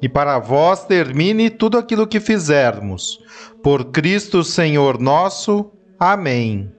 e 0.00 0.08
para 0.08 0.38
vós 0.38 0.84
termine 0.84 1.50
tudo 1.50 1.78
aquilo 1.78 2.06
que 2.06 2.20
fizermos. 2.20 3.18
Por 3.62 3.86
Cristo 3.86 4.44
Senhor 4.44 4.98
nosso. 4.98 5.70
Amém. 5.98 6.72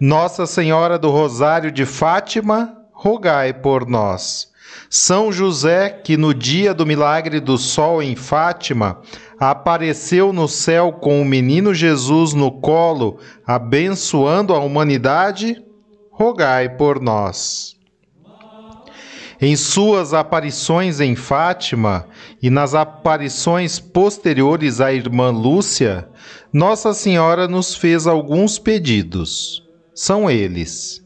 Nossa 0.00 0.46
Senhora 0.46 0.98
do 0.98 1.10
Rosário 1.10 1.72
de 1.72 1.84
Fátima, 1.84 2.76
rogai 2.92 3.52
por 3.52 3.88
nós. 3.88 4.48
São 4.88 5.32
José, 5.32 5.88
que 5.90 6.16
no 6.16 6.32
dia 6.32 6.72
do 6.72 6.86
milagre 6.86 7.40
do 7.40 7.58
sol 7.58 8.02
em 8.02 8.14
Fátima, 8.14 9.00
apareceu 9.38 10.32
no 10.32 10.46
céu 10.46 10.92
com 10.92 11.20
o 11.20 11.24
menino 11.24 11.74
Jesus 11.74 12.34
no 12.34 12.50
colo, 12.60 13.18
abençoando 13.46 14.54
a 14.54 14.58
humanidade, 14.58 15.62
rogai 16.10 16.68
por 16.68 17.00
nós. 17.00 17.75
Em 19.40 19.54
suas 19.54 20.14
aparições 20.14 20.98
em 20.98 21.14
Fátima 21.14 22.06
e 22.42 22.48
nas 22.48 22.74
aparições 22.74 23.78
posteriores 23.78 24.80
à 24.80 24.92
irmã 24.92 25.30
Lúcia, 25.30 26.08
Nossa 26.50 26.94
Senhora 26.94 27.46
nos 27.46 27.74
fez 27.74 28.06
alguns 28.06 28.58
pedidos. 28.58 29.62
São 29.94 30.30
eles: 30.30 31.04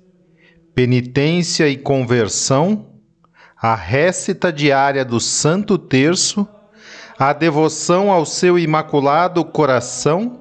penitência 0.74 1.68
e 1.68 1.76
conversão, 1.76 2.86
a 3.60 3.74
récita 3.74 4.52
diária 4.52 5.04
do 5.04 5.18
Santo 5.18 5.76
Terço, 5.76 6.46
a 7.18 7.32
devoção 7.32 8.12
ao 8.12 8.24
seu 8.24 8.56
imaculado 8.56 9.44
coração 9.44 10.40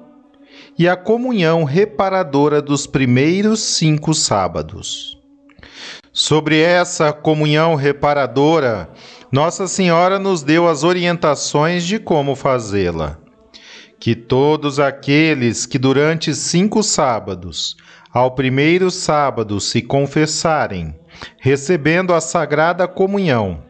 e 0.78 0.88
a 0.88 0.96
comunhão 0.96 1.64
reparadora 1.64 2.62
dos 2.62 2.86
primeiros 2.86 3.60
cinco 3.60 4.14
sábados. 4.14 5.19
Sobre 6.12 6.58
essa 6.58 7.12
comunhão 7.12 7.76
reparadora, 7.76 8.90
Nossa 9.30 9.68
Senhora 9.68 10.18
nos 10.18 10.42
deu 10.42 10.66
as 10.66 10.82
orientações 10.82 11.84
de 11.84 12.00
como 12.00 12.34
fazê-la. 12.34 13.16
Que 14.00 14.16
todos 14.16 14.80
aqueles 14.80 15.66
que 15.66 15.78
durante 15.78 16.34
cinco 16.34 16.82
sábados, 16.82 17.76
ao 18.12 18.32
primeiro 18.32 18.90
sábado, 18.90 19.60
se 19.60 19.80
confessarem, 19.80 20.98
recebendo 21.38 22.12
a 22.12 22.20
Sagrada 22.20 22.88
Comunhão, 22.88 23.62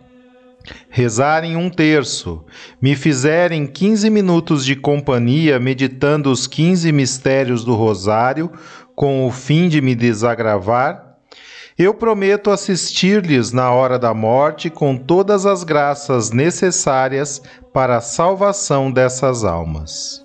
rezarem 0.89 1.57
um 1.57 1.69
terço, 1.69 2.43
me 2.81 2.97
fizerem 2.97 3.67
quinze 3.67 4.09
minutos 4.09 4.65
de 4.65 4.75
companhia 4.75 5.59
meditando 5.59 6.31
os 6.31 6.47
quinze 6.47 6.91
mistérios 6.91 7.65
do 7.65 7.75
Rosário, 7.75 8.51
com 8.95 9.27
o 9.27 9.31
fim 9.31 9.69
de 9.69 9.83
me 9.83 9.95
desagravar, 9.95 11.10
eu 11.83 11.95
prometo 11.95 12.51
assistir-lhes 12.51 13.53
na 13.53 13.73
hora 13.73 13.99
da 13.99 14.13
morte 14.13 14.69
com 14.69 14.95
todas 14.99 15.47
as 15.47 15.65
graças 15.65 16.31
necessárias 16.31 17.41
para 17.73 17.97
a 17.97 18.01
salvação 18.03 18.93
dessas 18.93 19.45
almas. 19.45 20.23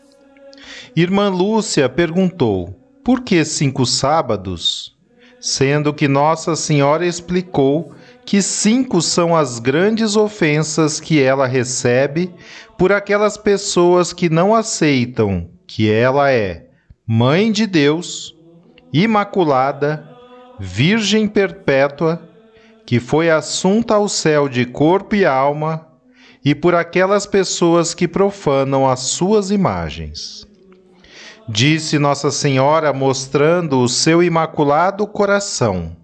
Irmã 0.94 1.30
Lúcia 1.30 1.88
perguntou: 1.88 2.78
por 3.06 3.22
que 3.22 3.46
cinco 3.46 3.86
sábados? 3.86 4.94
Sendo 5.40 5.94
que 5.94 6.10
Nossa 6.10 6.58
Senhora 6.58 7.06
explicou 7.06 7.94
que 8.26 8.42
cinco 8.42 9.02
são 9.02 9.34
as 9.34 9.58
grandes 9.58 10.18
ofensas 10.18 11.00
que 11.00 11.22
ela 11.22 11.48
recebe 11.48 12.34
por 12.78 12.92
aquelas 12.92 13.38
pessoas 13.38 14.12
que 14.12 14.30
não 14.30 14.54
aceitam 14.54 15.48
que 15.66 15.90
ela 15.90 16.32
é 16.32 16.66
Mãe 17.08 17.50
de 17.50 17.66
Deus, 17.66 18.36
Imaculada, 18.92 20.15
Virgem 20.60 21.28
Perpétua, 21.28 22.22
que 22.86 23.00
foi 23.00 23.30
assunta 23.30 23.96
ao 23.96 24.08
céu 24.08 24.48
de 24.48 24.66
corpo 24.66 25.16
e 25.16 25.26
alma, 25.26 25.88
e 26.44 26.54
por 26.54 26.76
aquelas 26.76 27.26
pessoas 27.26 27.94
que 27.94 28.08
profanam 28.08 28.88
as 28.88 29.00
suas 29.02 29.50
imagens. 29.50 30.48
Disse 31.50 32.00
Nossa 32.00 32.32
Senhora, 32.32 32.94
mostrando 32.94 33.80
o 33.80 33.90
seu 33.90 34.24
imaculado 34.24 35.06
coração: 35.08 35.96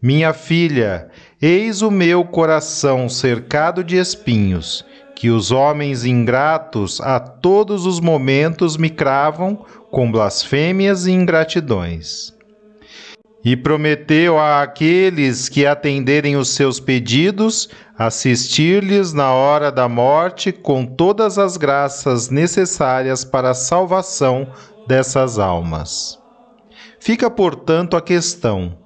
Minha 0.00 0.32
filha, 0.32 1.10
eis 1.42 1.82
o 1.82 1.90
meu 1.90 2.24
coração 2.24 3.08
cercado 3.08 3.84
de 3.84 3.96
espinhos, 3.96 4.84
que 5.14 5.30
os 5.30 5.50
homens 5.50 6.04
ingratos 6.04 7.00
a 7.00 7.18
todos 7.18 7.84
os 7.84 8.00
momentos 8.00 8.76
me 8.76 8.88
cravam 8.88 9.64
com 9.90 10.10
blasfêmias 10.10 11.06
e 11.06 11.12
ingratidões. 11.12 12.37
E 13.50 13.56
prometeu 13.56 14.38
a 14.38 14.60
aqueles 14.60 15.48
que 15.48 15.64
atenderem 15.64 16.36
os 16.36 16.50
seus 16.50 16.78
pedidos 16.78 17.70
assistir-lhes 17.96 19.14
na 19.14 19.32
hora 19.32 19.72
da 19.72 19.88
morte 19.88 20.52
com 20.52 20.84
todas 20.84 21.38
as 21.38 21.56
graças 21.56 22.28
necessárias 22.28 23.24
para 23.24 23.52
a 23.52 23.54
salvação 23.54 24.52
dessas 24.86 25.38
almas. 25.38 26.18
Fica, 27.00 27.30
portanto, 27.30 27.96
a 27.96 28.02
questão: 28.02 28.76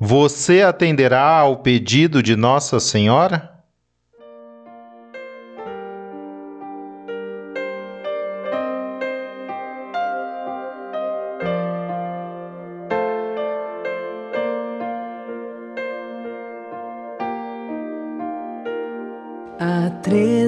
você 0.00 0.62
atenderá 0.62 1.38
ao 1.38 1.58
pedido 1.58 2.20
de 2.20 2.34
Nossa 2.34 2.80
Senhora? 2.80 3.51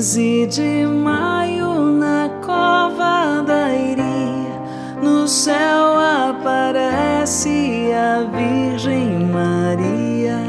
13 0.05 0.47
de 0.49 0.87
maio, 0.87 1.81
na 1.81 2.29
cova 2.45 3.41
da 3.41 3.75
Iria, 3.75 4.61
no 5.03 5.27
céu 5.27 5.95
aparece 5.99 7.91
a 7.91 8.25
Virgem 8.31 9.31
Maria. 9.33 10.43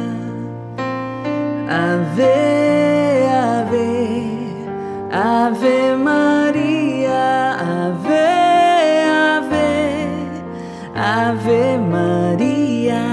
Ave, 1.69 3.23
ave, 3.31 4.27
ave 5.09 5.95
Maria, 6.03 7.55
ave, 7.87 8.27
ave, 9.37 9.71
ave 10.93 11.77
Maria. 11.77 13.05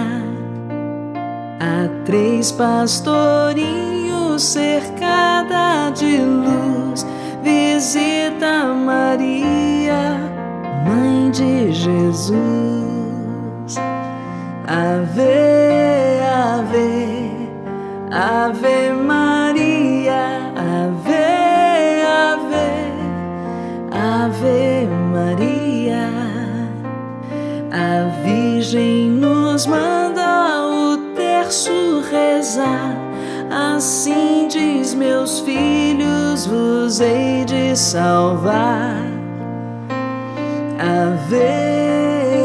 Há 1.60 1.88
três 2.04 2.50
pastorinhos 2.50 4.42
cercada 5.22 5.90
de 5.94 6.18
luz, 6.18 7.06
visita 7.42 8.64
Maria, 8.74 10.18
Mãe 10.84 11.30
de 11.30 11.72
Jesus. 11.72 12.32
Ave, 14.66 16.20
ave, 16.20 17.30
ave 18.10 18.92
Maria, 18.92 20.52
ave, 20.56 22.02
ave, 22.30 22.70
ave 23.92 24.88
Maria. 25.12 26.10
A 27.70 28.08
Virgem 28.22 29.10
nos 29.10 29.66
manda 29.66 29.91
meus 35.02 35.40
filhos, 35.40 36.46
vos 36.46 37.00
hei 37.00 37.44
de 37.44 37.76
salvar. 37.76 39.02
Ave, 40.78 41.36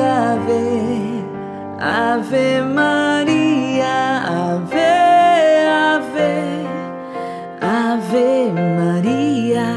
Ave, 0.02 1.24
Ave 1.80 2.62
Maria, 2.62 4.24
Ave, 4.26 4.78
Ave, 5.94 6.34
Ave 7.62 8.52
Maria. 8.80 9.68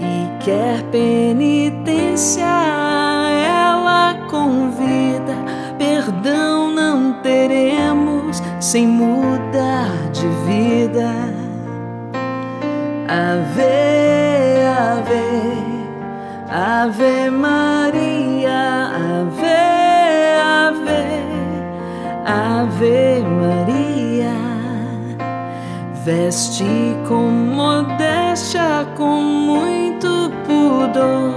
E 0.00 0.44
quer 0.44 0.82
penitência, 0.92 2.44
ela 2.44 4.14
convida, 4.30 5.34
perdão 5.76 6.70
não 6.70 7.14
teremos 7.14 8.40
sem 8.60 8.86
mudar 8.86 9.19
Ave, 13.10 14.62
Ave. 14.68 15.70
Ave 16.48 17.28
Maria, 17.28 18.92
Ave, 18.94 19.46
Ave, 20.64 21.02
Ave 22.24 23.24
Maria. 23.24 24.36
Veste 26.04 26.96
com 27.08 27.30
modéstia, 27.30 28.86
com 28.96 29.20
muito 29.20 30.30
pudor. 30.46 31.34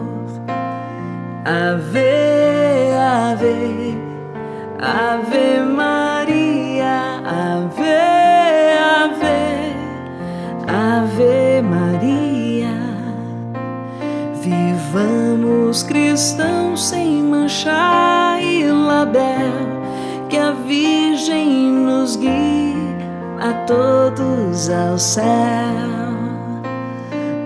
Ave, 1.43 2.93
Ave, 2.95 3.82
Ave 4.85 5.61
Maria, 5.61 7.21
Ave. 7.25 8.03
Ave 10.67 11.61
Maria. 11.61 12.73
Vivamos 14.41 15.83
cristãos 15.83 16.83
sem 16.89 17.23
manchar 17.23 18.41
e 18.41 18.65
label, 18.65 19.53
que 20.29 20.37
a 20.37 20.51
Virgem 20.51 21.71
nos 21.71 22.17
guie 22.17 22.75
a 23.39 23.53
todos 23.65 24.69
ao 24.69 24.97
céu. 24.97 25.23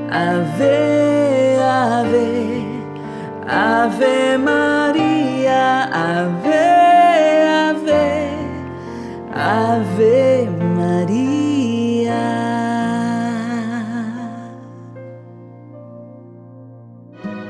Ave, 0.10 1.58
Ave, 1.62 2.82
Ave 3.48 4.38
Maria, 4.38 5.90
Ave, 5.92 6.37
Ave 9.50 10.46
Maria. 10.76 12.12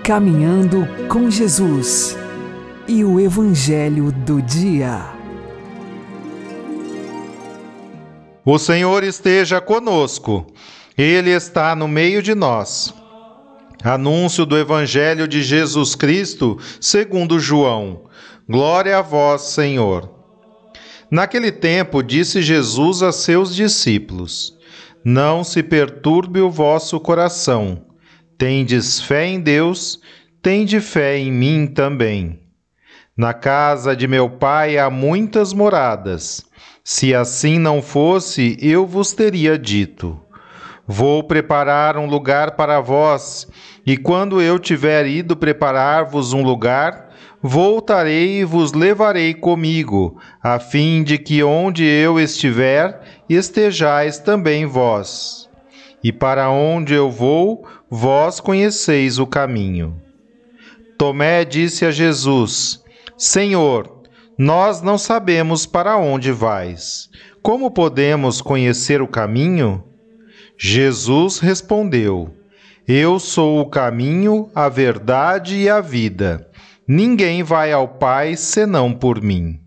Caminhando 0.04 0.88
com 1.10 1.32
Jesus 1.32 2.16
e 2.88 3.04
o 3.04 3.20
Evangelho 3.20 4.12
do 4.12 4.40
Dia. 4.44 5.06
O 8.46 8.60
Senhor 8.60 9.04
esteja 9.04 9.60
conosco, 9.60 10.46
Ele 10.96 11.32
está 11.32 11.76
no 11.76 11.88
meio 11.88 12.22
de 12.22 12.36
nós. 12.36 12.94
Anúncio 13.84 14.46
do 14.46 14.56
Evangelho 14.56 15.28
de 15.28 15.42
Jesus 15.42 15.96
Cristo, 15.96 16.60
segundo 16.80 17.40
João. 17.40 18.04
Glória 18.48 19.00
a 19.00 19.02
vós, 19.02 19.42
Senhor. 19.42 20.17
Naquele 21.10 21.52
tempo, 21.52 22.04
disse 22.04 22.42
Jesus 22.42 23.02
a 23.02 23.12
seus 23.12 23.56
discípulos: 23.56 24.58
Não 25.04 25.44
se 25.44 25.64
perturbe 25.64 26.42
o 26.42 26.52
vosso 26.52 27.00
coração. 27.00 27.86
Tendes 28.38 29.00
fé 29.00 29.26
em 29.26 29.40
Deus, 29.40 30.00
tende 30.42 30.80
fé 30.82 31.18
em 31.18 31.32
mim 31.32 31.66
também. 31.66 32.40
Na 33.16 33.34
casa 33.34 33.96
de 33.96 34.08
meu 34.08 34.30
pai 34.30 34.78
há 34.78 34.90
muitas 34.90 35.54
moradas. 35.54 36.46
Se 36.84 37.16
assim 37.16 37.58
não 37.58 37.82
fosse, 37.82 38.58
eu 38.62 38.86
vos 38.86 39.14
teria 39.14 39.58
dito: 39.58 40.20
Vou 40.86 41.24
preparar 41.24 41.98
um 41.98 42.06
lugar 42.06 42.52
para 42.52 42.80
vós, 42.80 43.48
e 43.86 43.98
quando 43.98 44.42
eu 44.42 44.60
tiver 44.60 45.08
ido 45.08 45.36
preparar-vos 45.36 46.32
um 46.34 46.44
lugar, 46.44 47.07
voltarei 47.42 48.40
e 48.40 48.44
vos 48.44 48.74
levarei 48.74 49.34
comigo, 49.34 50.20
a 50.42 50.60
fim 50.60 51.04
de 51.04 51.18
que 51.18 51.44
onde 51.44 51.84
eu 51.86 52.20
estiver, 52.20 53.02
estejais 53.30 54.20
também 54.20 54.66
vós. 54.66 55.50
E 56.04 56.12
para 56.12 56.50
onde 56.50 56.94
eu 56.94 57.10
vou, 57.10 57.66
vós 57.90 58.40
conheceis 58.40 59.20
o 59.20 59.28
caminho. 59.28 59.96
Tomé 60.98 61.46
disse 61.46 61.86
a 61.86 61.92
Jesus: 61.92 62.84
Senhor, 63.18 64.04
nós 64.38 64.82
não 64.82 64.98
sabemos 64.98 65.66
para 65.66 65.98
onde 65.98 66.32
vais. 66.32 67.10
Como 67.42 67.72
podemos 67.72 68.42
conhecer 68.42 69.02
o 69.02 69.08
caminho? 69.08 69.84
Jesus 70.58 71.40
respondeu: 71.40 72.34
Eu 72.88 73.20
sou 73.20 73.60
o 73.60 73.70
caminho, 73.70 74.50
a 74.54 74.70
verdade 74.70 75.56
e 75.56 75.70
a 75.70 75.80
vida. 75.80 76.47
Ninguém 76.90 77.44
vai 77.44 77.74
ao 77.74 77.86
Pai 77.86 78.38
senão 78.38 78.94
por 78.94 79.22
mim. 79.22 79.60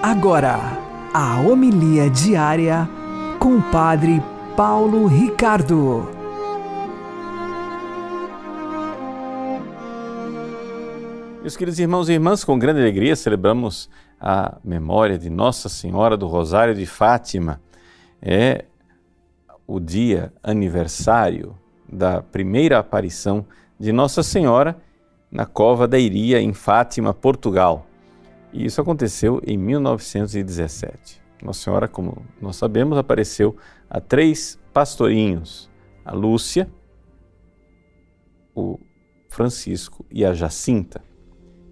Agora, 0.00 0.60
a 1.12 1.40
homilia 1.40 2.08
diária 2.08 2.88
com 3.40 3.56
o 3.56 3.62
Padre 3.62 4.22
Paulo 4.56 5.08
Ricardo. 5.08 6.15
Meus 11.46 11.56
queridos 11.56 11.78
irmãos 11.78 12.08
e 12.08 12.12
irmãs, 12.12 12.42
com 12.42 12.58
grande 12.58 12.80
alegria 12.80 13.14
celebramos 13.14 13.88
a 14.18 14.58
memória 14.64 15.16
de 15.16 15.30
Nossa 15.30 15.68
Senhora 15.68 16.16
do 16.16 16.26
Rosário 16.26 16.74
de 16.74 16.84
Fátima. 16.86 17.62
É 18.20 18.64
o 19.64 19.78
dia 19.78 20.32
aniversário 20.42 21.56
da 21.88 22.20
primeira 22.20 22.80
aparição 22.80 23.46
de 23.78 23.92
Nossa 23.92 24.24
Senhora 24.24 24.76
na 25.30 25.46
Cova 25.46 25.86
da 25.86 25.96
Iria, 25.96 26.40
em 26.40 26.52
Fátima, 26.52 27.14
Portugal. 27.14 27.86
E 28.52 28.64
isso 28.66 28.80
aconteceu 28.80 29.40
em 29.46 29.56
1917. 29.56 31.22
Nossa 31.40 31.60
Senhora, 31.60 31.86
como 31.86 32.26
nós 32.42 32.56
sabemos, 32.56 32.98
apareceu 32.98 33.56
a 33.88 34.00
três 34.00 34.58
pastorinhos: 34.72 35.70
a 36.04 36.12
Lúcia, 36.12 36.68
o 38.52 38.80
Francisco 39.28 40.04
e 40.10 40.24
a 40.24 40.34
Jacinta. 40.34 41.06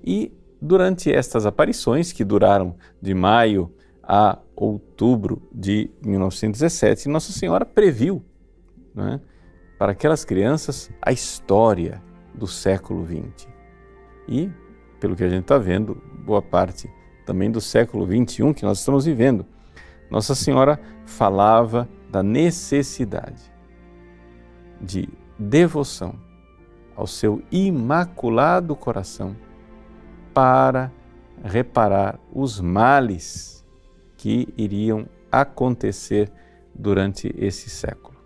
E 0.05 0.31
durante 0.61 1.11
estas 1.11 1.47
aparições, 1.47 2.13
que 2.13 2.25
duraram 2.25 2.77
de 3.01 3.15
maio 3.15 3.73
a 4.03 4.39
outubro 4.55 5.43
de 5.51 5.91
1917, 6.05 7.09
Nossa 7.09 7.33
Senhora 7.33 7.65
previu 7.65 8.23
né, 8.95 9.21
para 9.79 9.93
aquelas 9.93 10.25
crianças 10.25 10.91
a 11.01 11.11
história 11.11 12.03
do 12.35 12.47
século 12.47 13.07
XX. 13.07 13.49
E 14.29 14.51
pelo 15.01 15.17
que 15.17 15.25
a 15.25 15.29
gente 15.29 15.43
está 15.43 15.57
vendo, 15.59 16.01
boa 16.25 16.43
parte 16.43 16.91
também 17.25 17.51
do 17.51 17.61
século 17.61 18.07
XXI 18.07 18.53
que 18.53 18.65
nós 18.65 18.79
estamos 18.81 19.07
vivendo. 19.07 19.47
Nossa 20.11 20.35
Senhora 20.35 20.79
falava 21.07 21.89
da 22.11 22.23
necessidade 22.23 23.43
de 24.81 25.09
devoção 25.39 26.15
ao 26.95 27.07
seu 27.07 27.43
imaculado 27.51 28.77
coração 28.77 29.35
para 30.35 30.93
reparar 31.43 32.19
os 32.33 32.61
males 32.61 33.65
que 34.17 34.53
iriam 34.57 35.07
acontecer 35.31 36.31
durante 36.75 37.33
esse 37.39 37.71
século. 37.71 38.17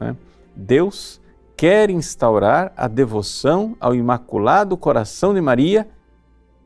Né? 0.00 0.16
Deus 0.56 1.20
quer 1.56 1.90
instaurar 1.90 2.72
a 2.76 2.88
devoção 2.88 3.76
ao 3.78 3.94
Imaculado 3.94 4.76
Coração 4.76 5.34
de 5.34 5.40
Maria 5.40 5.88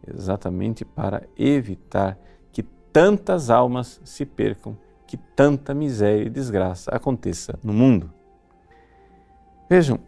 exatamente 0.07 0.85
para 0.85 1.23
evitar 1.37 2.19
que 2.51 2.63
tantas 2.93 3.51
almas 3.51 4.01
se 4.05 4.27
percam, 4.27 4.77
que 5.07 5.17
tanta 5.17 5.75
miséria 5.75 6.25
e 6.25 6.31
desgraça 6.31 6.91
aconteça 6.91 7.59
no 7.63 7.73
mundo. 7.73 8.13
Vejam, 9.69 9.99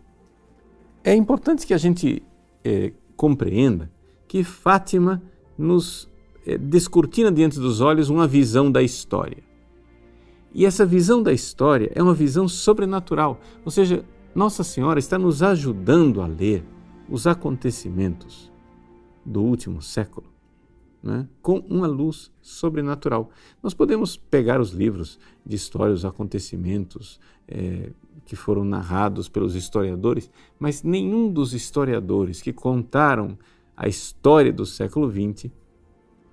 é 1.02 1.14
importante 1.14 1.66
que 1.66 1.74
a 1.74 1.78
gente 1.78 2.22
é, 2.64 2.92
compreenda 3.16 3.90
que 4.26 4.44
Fátima 4.44 5.22
nos 5.56 6.08
é, 6.46 6.58
descortina 6.58 7.30
diante 7.30 7.58
dos 7.58 7.80
olhos 7.80 8.08
uma 8.08 8.26
visão 8.26 8.70
da 8.70 8.82
história. 8.82 9.42
E 10.52 10.64
essa 10.64 10.86
visão 10.86 11.22
da 11.22 11.32
história 11.32 11.90
é 11.94 12.02
uma 12.02 12.14
visão 12.14 12.46
sobrenatural, 12.46 13.40
ou 13.64 13.70
seja, 13.70 14.04
Nossa 14.34 14.62
Senhora 14.62 14.98
está 14.98 15.18
nos 15.18 15.42
ajudando 15.42 16.22
a 16.22 16.26
ler 16.26 16.64
os 17.08 17.26
acontecimentos 17.26 18.52
do 19.24 19.42
último 19.42 19.82
século 19.82 20.34
né, 21.04 21.28
com 21.42 21.58
uma 21.68 21.86
luz 21.86 22.32
sobrenatural. 22.40 23.30
Nós 23.62 23.74
podemos 23.74 24.16
pegar 24.16 24.58
os 24.58 24.70
livros 24.70 25.18
de 25.44 25.54
história, 25.54 25.92
os 25.92 26.02
acontecimentos 26.02 27.20
é, 27.46 27.90
que 28.24 28.34
foram 28.34 28.64
narrados 28.64 29.28
pelos 29.28 29.54
historiadores, 29.54 30.30
mas 30.58 30.82
nenhum 30.82 31.30
dos 31.30 31.52
historiadores 31.52 32.40
que 32.40 32.54
contaram 32.54 33.36
a 33.76 33.88
história 33.88 34.52
do 34.52 34.64
século 34.64 35.10
XX 35.10 35.50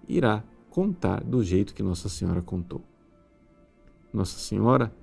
irá 0.08 0.44
contar 0.70 1.24
do 1.24 1.44
jeito 1.44 1.74
que 1.74 1.84
Nossa 1.84 2.10
Senhora 2.10 2.42
contou. 2.42 2.82
Nossa 4.14 4.38
Senhora 4.40 4.94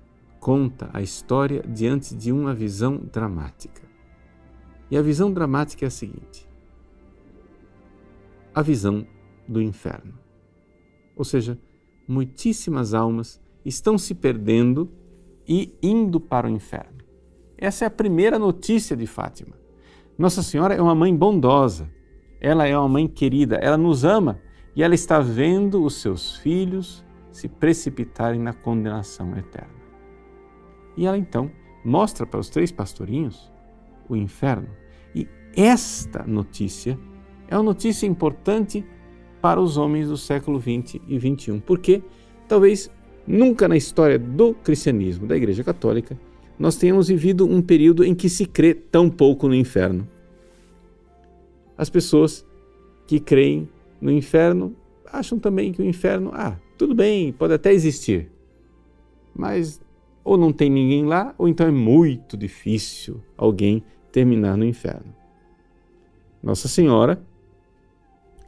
conta 0.40 0.88
a 0.92 1.02
história 1.02 1.62
diante 1.62 2.14
de 2.14 2.30
uma 2.30 2.54
visão 2.54 2.98
dramática. 2.98 3.82
E 4.90 4.96
a 4.96 5.02
visão 5.02 5.32
dramática 5.32 5.84
é 5.84 5.88
a 5.88 5.90
seguinte: 5.90 6.48
a 8.54 8.62
visão 8.62 9.06
do 9.46 9.60
inferno. 9.60 10.14
Ou 11.16 11.24
seja, 11.24 11.58
muitíssimas 12.06 12.94
almas 12.94 13.40
estão 13.64 13.98
se 13.98 14.14
perdendo 14.14 14.90
e 15.46 15.74
indo 15.82 16.20
para 16.20 16.46
o 16.46 16.50
inferno. 16.50 16.98
Essa 17.56 17.84
é 17.84 17.88
a 17.88 17.90
primeira 17.90 18.38
notícia 18.38 18.96
de 18.96 19.06
Fátima. 19.06 19.56
Nossa 20.16 20.42
Senhora 20.42 20.74
é 20.74 20.80
uma 20.80 20.94
mãe 20.94 21.14
bondosa, 21.14 21.90
ela 22.40 22.66
é 22.66 22.76
uma 22.76 22.88
mãe 22.88 23.08
querida, 23.08 23.56
ela 23.56 23.76
nos 23.76 24.04
ama 24.04 24.40
e 24.74 24.82
ela 24.82 24.94
está 24.94 25.20
vendo 25.20 25.84
os 25.84 26.00
seus 26.00 26.36
filhos 26.36 27.04
se 27.32 27.48
precipitarem 27.48 28.40
na 28.40 28.52
condenação 28.52 29.36
eterna. 29.36 29.78
E 30.96 31.06
ela 31.06 31.18
então 31.18 31.50
mostra 31.84 32.26
para 32.26 32.40
os 32.40 32.48
três 32.48 32.72
pastorinhos 32.72 33.52
o 34.08 34.16
inferno. 34.16 34.68
E 35.14 35.26
esta 35.56 36.24
notícia 36.24 36.98
é 37.48 37.56
uma 37.56 37.62
notícia 37.62 38.06
importante 38.06 38.84
para 39.40 39.60
os 39.60 39.76
homens 39.76 40.08
do 40.08 40.16
século 40.16 40.58
20 40.58 41.02
e 41.06 41.18
21, 41.18 41.60
porque 41.60 42.02
talvez 42.48 42.90
nunca 43.26 43.68
na 43.68 43.76
história 43.76 44.18
do 44.18 44.54
cristianismo, 44.54 45.26
da 45.26 45.36
Igreja 45.36 45.62
Católica, 45.62 46.18
nós 46.58 46.76
tenhamos 46.76 47.08
vivido 47.08 47.46
um 47.46 47.62
período 47.62 48.04
em 48.04 48.14
que 48.14 48.28
se 48.28 48.44
crê 48.44 48.74
tão 48.74 49.08
pouco 49.08 49.46
no 49.46 49.54
inferno. 49.54 50.08
As 51.78 51.88
pessoas 51.88 52.44
que 53.06 53.18
creem 53.18 53.68
no 54.00 54.10
inferno 54.10 54.76
acham 55.06 55.38
também 55.38 55.72
que 55.72 55.80
o 55.80 55.84
inferno, 55.84 56.30
ah, 56.34 56.58
tudo 56.76 56.94
bem, 56.94 57.32
pode 57.32 57.54
até 57.54 57.72
existir, 57.72 58.30
mas 59.34 59.80
ou 60.22 60.36
não 60.36 60.52
tem 60.52 60.68
ninguém 60.68 61.06
lá, 61.06 61.34
ou 61.38 61.48
então 61.48 61.66
é 61.66 61.70
muito 61.70 62.36
difícil 62.36 63.22
alguém 63.36 63.82
terminar 64.12 64.58
no 64.58 64.64
inferno. 64.64 65.14
Nossa 66.42 66.68
Senhora 66.68 67.22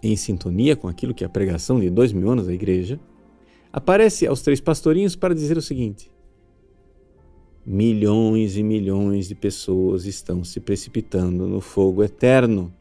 em 0.03 0.17
sintonia 0.17 0.77
com 0.77 0.89
aquilo 0.89 1.15
que 1.15 1.25
é 1.25 1.27
a 1.27 1.31
pregação 1.31 1.79
de 1.79 1.91
dois 1.91 2.13
mil 2.13 2.31
anos 2.31 2.47
da 2.47 2.53
igreja, 2.53 2.99
aparece 3.73 4.27
aos 4.27 4.43
três 4.43 4.61
pastorinhos 4.61 5.15
para 5.15 5.35
dizer 5.35 5.57
o 5.57 5.63
seguinte: 5.63 6.11
milhões 7.65 8.57
e 8.57 8.63
milhões 8.63 9.29
de 9.29 9.35
pessoas 9.35 10.07
estão 10.07 10.43
se 10.43 10.61
precipitando 10.61 11.47
no 11.47 11.61
fogo 11.61 12.03
eterno. 12.03 12.73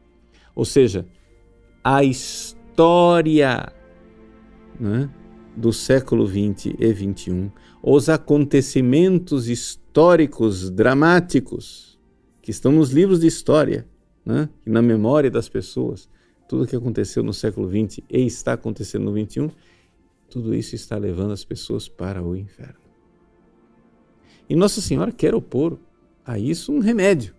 Ou 0.60 0.64
seja, 0.66 1.06
a 1.82 2.04
história 2.04 3.72
né, 4.78 5.08
do 5.56 5.72
século 5.72 6.26
XX 6.26 6.74
e 6.78 6.94
XXI, 6.94 7.50
os 7.82 8.10
acontecimentos 8.10 9.48
históricos 9.48 10.68
dramáticos 10.68 11.98
que 12.42 12.50
estão 12.50 12.72
nos 12.72 12.90
livros 12.90 13.20
de 13.20 13.26
história 13.26 13.88
né, 14.22 14.50
na 14.66 14.82
memória 14.82 15.30
das 15.30 15.48
pessoas, 15.48 16.10
tudo 16.46 16.64
o 16.64 16.66
que 16.66 16.76
aconteceu 16.76 17.22
no 17.22 17.32
século 17.32 17.66
XX 17.66 18.00
e 18.10 18.26
está 18.26 18.52
acontecendo 18.52 19.10
no 19.10 19.18
XXI, 19.18 19.50
tudo 20.28 20.54
isso 20.54 20.74
está 20.74 20.98
levando 20.98 21.32
as 21.32 21.42
pessoas 21.42 21.88
para 21.88 22.22
o 22.22 22.36
inferno. 22.36 22.80
E 24.46 24.54
Nossa 24.54 24.82
Senhora 24.82 25.10
quer 25.10 25.34
opor 25.34 25.78
a 26.22 26.38
isso 26.38 26.70
um 26.70 26.80
remédio. 26.80 27.34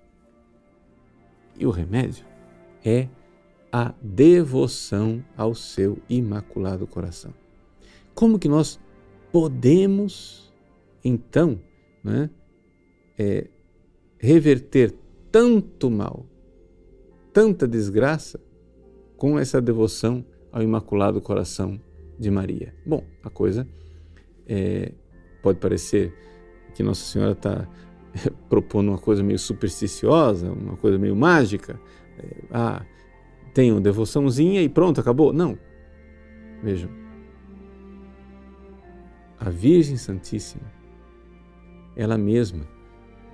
E 1.60 1.68
o 1.68 1.70
remédio 1.70 2.31
é 2.84 3.08
a 3.72 3.94
devoção 4.02 5.24
ao 5.38 5.56
seu 5.56 5.98
imaculado 6.10 6.86
coração. 6.86 7.34
Como 8.14 8.38
que 8.38 8.50
nós 8.50 8.80
podemos, 9.32 10.54
então, 11.04 11.60
né, 12.04 12.30
é, 13.18 13.48
reverter 14.20 14.94
tanto 15.32 15.90
mal, 15.90 16.26
tanta 17.32 17.68
desgraça 17.68 18.40
com 19.16 19.40
essa 19.40 19.62
devoção 19.62 20.26
ao 20.52 20.62
Imaculado 20.62 21.22
Coração 21.22 21.80
de 22.20 22.30
Maria. 22.30 22.74
Bom, 22.86 23.04
a 23.24 23.30
coisa 23.30 23.68
é, 24.46 24.92
pode 25.42 25.60
parecer 25.60 26.14
que 26.74 26.84
Nossa 26.84 27.04
Senhora 27.06 27.32
está 27.32 27.68
propondo 28.50 28.90
uma 28.90 28.98
coisa 28.98 29.24
meio 29.24 29.40
supersticiosa, 29.40 30.52
uma 30.52 30.76
coisa 30.76 30.98
meio 30.98 31.16
mágica. 31.16 31.80
É, 32.22 32.44
ah, 32.52 32.86
uma 33.58 33.82
devoçãozinha 33.82 34.62
e 34.62 34.70
pronto, 34.70 35.02
acabou. 35.02 35.34
Não. 35.34 35.58
Vejam. 36.64 36.90
A 39.40 39.50
Virgem 39.50 39.98
Santíssima, 39.98 40.72
ela 41.96 42.18
mesma, 42.18 42.68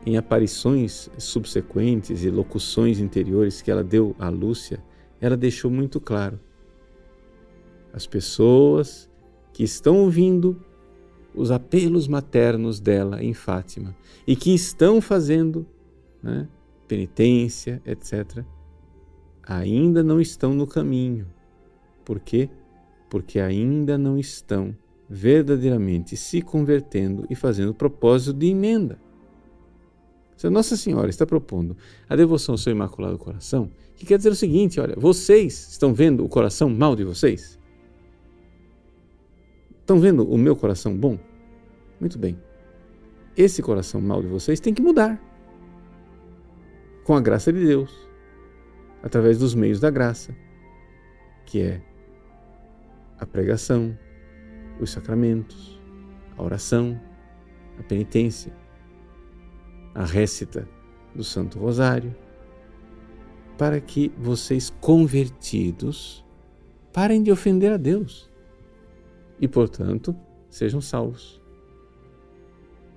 em 0.05 0.15
aparições 0.17 1.09
subsequentes 1.17 2.23
e 2.23 2.29
locuções 2.29 2.99
interiores 2.99 3.61
que 3.61 3.69
ela 3.69 3.83
deu 3.83 4.15
a 4.17 4.29
Lúcia, 4.29 4.81
ela 5.19 5.35
deixou 5.35 5.69
muito 5.69 5.99
claro. 5.99 6.39
As 7.91 8.07
pessoas 8.07 9.09
que 9.51 9.63
estão 9.63 9.97
ouvindo 9.97 10.61
os 11.35 11.51
apelos 11.51 12.07
maternos 12.07 12.79
dela 12.79 13.23
em 13.23 13.33
Fátima 13.33 13.95
e 14.25 14.35
que 14.35 14.53
estão 14.53 15.01
fazendo 15.01 15.67
né, 16.23 16.47
penitência, 16.87 17.81
etc., 17.85 18.45
ainda 19.47 20.03
não 20.03 20.19
estão 20.19 20.53
no 20.53 20.67
caminho. 20.67 21.27
Por 22.03 22.19
quê? 22.19 22.49
Porque 23.09 23.39
ainda 23.39 23.97
não 23.97 24.17
estão 24.17 24.75
verdadeiramente 25.09 26.17
se 26.17 26.41
convertendo 26.41 27.25
e 27.29 27.35
fazendo 27.35 27.73
propósito 27.73 28.33
de 28.33 28.47
emenda. 28.47 28.99
Se 30.35 30.45
a 30.45 30.49
Nossa 30.49 30.75
Senhora 30.75 31.09
está 31.09 31.25
propondo 31.25 31.75
a 32.07 32.15
devoção 32.15 32.53
ao 32.53 32.57
seu 32.57 32.71
Imaculado 32.71 33.17
Coração, 33.17 33.71
que 33.95 34.05
quer 34.05 34.17
dizer 34.17 34.29
o 34.29 34.35
seguinte: 34.35 34.79
olha, 34.79 34.95
vocês 34.97 35.69
estão 35.71 35.93
vendo 35.93 36.23
o 36.23 36.29
coração 36.29 36.69
mal 36.69 36.95
de 36.95 37.03
vocês? 37.03 37.57
Estão 39.79 39.99
vendo 39.99 40.29
o 40.29 40.37
meu 40.37 40.55
coração 40.55 40.95
bom? 40.95 41.17
Muito 41.99 42.19
bem. 42.19 42.37
Esse 43.35 43.61
coração 43.61 44.01
mal 44.01 44.21
de 44.21 44.27
vocês 44.27 44.59
tem 44.59 44.73
que 44.73 44.81
mudar. 44.81 45.23
Com 47.03 47.15
a 47.15 47.21
graça 47.21 47.53
de 47.53 47.65
Deus, 47.65 48.06
através 49.07 49.37
dos 49.37 49.55
meios 49.55 49.79
da 49.79 49.89
graça, 49.89 50.35
que 51.45 51.61
é 51.61 51.81
a 53.17 53.25
pregação, 53.25 53.97
os 54.81 54.91
sacramentos, 54.91 55.81
a 56.37 56.43
oração, 56.43 56.99
a 57.79 57.83
penitência, 57.83 58.53
a 59.95 60.03
récita 60.03 60.67
do 61.15 61.23
Santo 61.23 61.57
Rosário 61.57 62.13
para 63.57 63.79
que 63.79 64.11
vocês 64.17 64.69
convertidos 64.81 66.23
parem 66.91 67.23
de 67.23 67.31
ofender 67.31 67.71
a 67.71 67.77
Deus 67.77 68.29
e, 69.39 69.47
portanto, 69.47 70.13
sejam 70.49 70.81
salvos. 70.81 71.41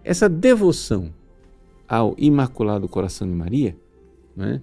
Essa 0.02 0.28
devoção 0.28 1.14
ao 1.88 2.16
Imaculado 2.18 2.88
Coração 2.88 3.28
de 3.28 3.34
Maria, 3.34 3.76
né, 4.36 4.60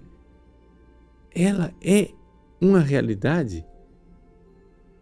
ela 1.33 1.73
é 1.81 2.09
uma 2.59 2.79
realidade 2.79 3.65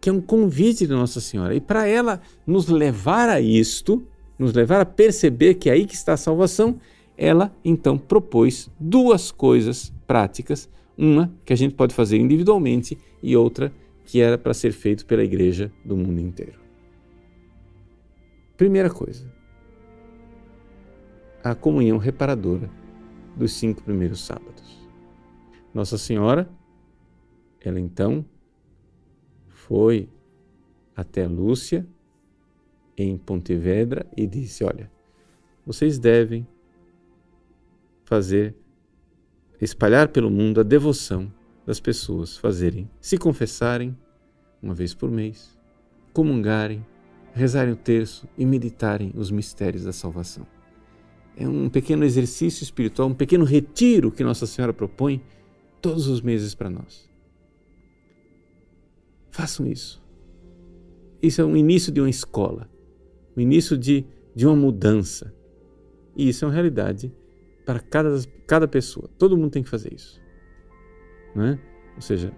que 0.00 0.10
é 0.10 0.12
um 0.12 0.20
convite 0.20 0.86
de 0.86 0.92
Nossa 0.92 1.20
Senhora. 1.20 1.54
E 1.54 1.60
para 1.60 1.86
ela 1.86 2.20
nos 2.46 2.68
levar 2.68 3.28
a 3.28 3.40
isto, 3.40 4.06
nos 4.38 4.52
levar 4.52 4.80
a 4.80 4.86
perceber 4.86 5.54
que 5.54 5.68
é 5.68 5.72
aí 5.72 5.86
que 5.86 5.94
está 5.94 6.12
a 6.12 6.16
salvação, 6.16 6.78
ela 7.16 7.54
então 7.64 7.96
propôs 7.96 8.70
duas 8.78 9.30
coisas 9.30 9.92
práticas 10.06 10.68
uma 10.96 11.32
que 11.44 11.52
a 11.52 11.56
gente 11.56 11.74
pode 11.74 11.94
fazer 11.94 12.16
individualmente 12.16 12.98
e 13.22 13.36
outra 13.36 13.72
que 14.04 14.20
era 14.20 14.38
para 14.38 14.54
ser 14.54 14.72
feito 14.72 15.04
pela 15.04 15.24
igreja 15.24 15.70
do 15.84 15.96
mundo 15.96 16.20
inteiro. 16.20 16.58
Primeira 18.56 18.88
coisa, 18.88 19.30
a 21.42 21.54
comunhão 21.54 21.98
reparadora 21.98 22.70
dos 23.36 23.52
cinco 23.52 23.82
primeiros 23.82 24.24
sábados. 24.24 24.55
Nossa 25.76 25.98
Senhora, 25.98 26.48
ela 27.60 27.78
então 27.78 28.24
foi 29.46 30.08
até 30.96 31.28
Lúcia 31.28 31.86
em 32.96 33.18
Pontevedra 33.18 34.06
e 34.16 34.26
disse: 34.26 34.64
Olha, 34.64 34.90
vocês 35.66 35.98
devem 35.98 36.48
fazer, 38.04 38.56
espalhar 39.60 40.08
pelo 40.08 40.30
mundo 40.30 40.60
a 40.60 40.62
devoção 40.62 41.30
das 41.66 41.78
pessoas, 41.78 42.38
fazerem, 42.38 42.88
se 42.98 43.18
confessarem 43.18 43.94
uma 44.62 44.72
vez 44.72 44.94
por 44.94 45.10
mês, 45.10 45.58
comungarem, 46.14 46.86
rezarem 47.34 47.74
o 47.74 47.76
terço 47.76 48.26
e 48.38 48.46
meditarem 48.46 49.12
os 49.14 49.30
mistérios 49.30 49.84
da 49.84 49.92
salvação. 49.92 50.46
É 51.36 51.46
um 51.46 51.68
pequeno 51.68 52.02
exercício 52.02 52.64
espiritual, 52.64 53.10
um 53.10 53.14
pequeno 53.14 53.44
retiro 53.44 54.10
que 54.10 54.24
Nossa 54.24 54.46
Senhora 54.46 54.72
propõe 54.72 55.22
todos 55.86 56.08
os 56.08 56.20
meses 56.20 56.52
para 56.52 56.68
nós. 56.68 57.08
Façam 59.30 59.68
isso. 59.68 60.04
Isso 61.22 61.40
é 61.40 61.44
o 61.44 61.56
início 61.56 61.92
de 61.92 62.00
uma 62.00 62.10
escola, 62.10 62.68
o 63.36 63.40
início 63.40 63.78
de, 63.78 64.04
de 64.34 64.44
uma 64.46 64.56
mudança. 64.56 65.32
E 66.16 66.28
isso 66.28 66.44
é 66.44 66.48
uma 66.48 66.54
realidade 66.54 67.14
para 67.64 67.78
cada, 67.78 68.18
cada 68.48 68.66
pessoa. 68.66 69.08
Todo 69.16 69.36
mundo 69.36 69.52
tem 69.52 69.62
que 69.62 69.68
fazer 69.68 69.94
isso. 69.94 70.20
Não 71.36 71.44
é? 71.44 71.58
Ou 71.94 72.02
seja, 72.02 72.32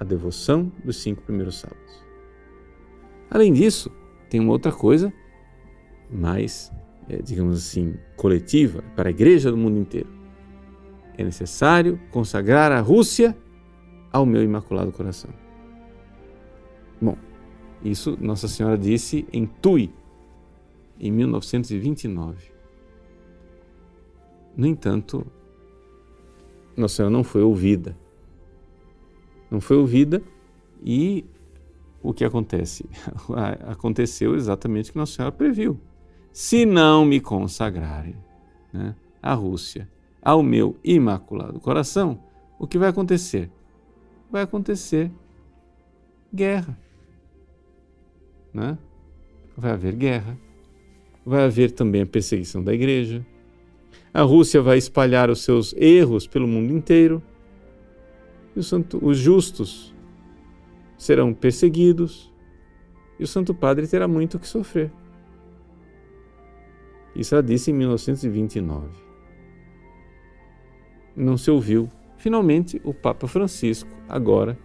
a 0.00 0.04
devoção 0.04 0.72
dos 0.82 0.96
cinco 0.96 1.20
primeiros 1.22 1.56
sábados. 1.56 2.02
Além 3.28 3.52
disso, 3.52 3.90
tem 4.30 4.40
uma 4.40 4.52
outra 4.52 4.72
coisa 4.72 5.12
mais, 6.10 6.72
é, 7.06 7.20
digamos 7.20 7.58
assim, 7.58 7.96
coletiva 8.16 8.82
para 8.96 9.10
a 9.10 9.12
igreja 9.12 9.50
do 9.50 9.58
mundo 9.58 9.78
inteiro. 9.78 10.23
É 11.16 11.22
necessário 11.22 12.00
consagrar 12.10 12.72
a 12.72 12.80
Rússia 12.80 13.36
ao 14.12 14.26
meu 14.26 14.42
Imaculado 14.42 14.92
Coração. 14.92 15.30
Bom, 17.00 17.16
isso 17.82 18.16
Nossa 18.20 18.48
Senhora 18.48 18.78
disse 18.78 19.26
em 19.32 19.46
Tui, 19.46 19.92
em 20.98 21.10
1929. 21.10 22.52
No 24.56 24.66
entanto, 24.66 25.26
Nossa 26.76 26.96
Senhora 26.96 27.12
não 27.12 27.24
foi 27.24 27.42
ouvida. 27.42 27.96
Não 29.50 29.60
foi 29.60 29.76
ouvida 29.76 30.22
e 30.82 31.24
o 32.02 32.12
que 32.12 32.24
acontece? 32.24 32.84
Aconteceu 33.66 34.34
exatamente 34.34 34.90
o 34.90 34.92
que 34.92 34.98
Nossa 34.98 35.12
Senhora 35.12 35.32
previu. 35.32 35.78
Se 36.32 36.66
não 36.66 37.04
me 37.04 37.20
consagrarem 37.20 38.16
né, 38.72 38.94
a 39.22 39.34
Rússia 39.34 39.88
ao 40.24 40.42
meu 40.42 40.76
imaculado 40.82 41.60
coração, 41.60 42.18
o 42.58 42.66
que 42.66 42.78
vai 42.78 42.88
acontecer? 42.88 43.50
Vai 44.30 44.42
acontecer 44.42 45.10
guerra. 46.32 46.78
Né? 48.52 48.78
Vai 49.56 49.72
haver 49.72 49.94
guerra. 49.94 50.38
Vai 51.24 51.44
haver 51.44 51.70
também 51.70 52.02
a 52.02 52.06
perseguição 52.06 52.62
da 52.62 52.72
igreja 52.72 53.24
a 54.14 54.22
Rússia 54.22 54.62
vai 54.62 54.78
espalhar 54.78 55.28
os 55.28 55.42
seus 55.42 55.74
erros 55.76 56.24
pelo 56.24 56.46
mundo 56.46 56.72
inteiro. 56.72 57.20
E 58.54 58.62
santo, 58.62 59.04
os 59.04 59.18
justos 59.18 59.92
serão 60.96 61.34
perseguidos. 61.34 62.32
E 63.18 63.24
o 63.24 63.26
Santo 63.26 63.52
Padre 63.52 63.88
terá 63.88 64.06
muito 64.06 64.36
o 64.36 64.40
que 64.40 64.46
sofrer. 64.46 64.92
Isso 67.16 67.34
ela 67.34 67.42
disse 67.42 67.72
em 67.72 67.74
1929. 67.74 69.03
Não 71.16 71.36
se 71.36 71.50
ouviu. 71.50 71.88
Finalmente, 72.16 72.80
o 72.84 72.94
Papa 72.94 73.26
Francisco, 73.26 73.90
agora, 74.08 74.58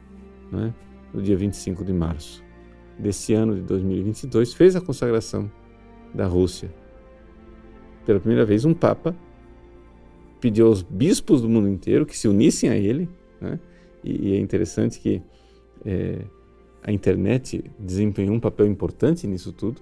né, 0.51 0.73
no 1.13 1.21
dia 1.21 1.35
25 1.35 1.83
de 1.83 1.93
março 1.93 2.43
desse 2.97 3.33
ano 3.33 3.55
de 3.55 3.61
2022, 3.61 4.53
fez 4.53 4.75
a 4.75 4.81
consagração 4.81 5.51
da 6.13 6.25
Rússia. 6.25 6.73
Pela 8.05 8.19
primeira 8.19 8.45
vez, 8.45 8.65
um 8.65 8.73
Papa 8.73 9.15
pediu 10.39 10.67
aos 10.67 10.81
bispos 10.81 11.41
do 11.41 11.49
mundo 11.49 11.67
inteiro 11.67 12.05
que 12.05 12.17
se 12.17 12.27
unissem 12.27 12.69
a 12.69 12.75
ele. 12.75 13.09
Né? 13.39 13.59
E, 14.03 14.29
e, 14.29 14.35
é 14.35 14.39
interessante 14.39 14.99
que 14.99 15.21
é, 15.85 16.25
a 16.83 16.91
internet 16.91 17.63
desempenhou 17.77 18.33
um 18.33 18.39
papel 18.39 18.67
importante 18.67 19.27
nisso 19.27 19.51
tudo, 19.51 19.81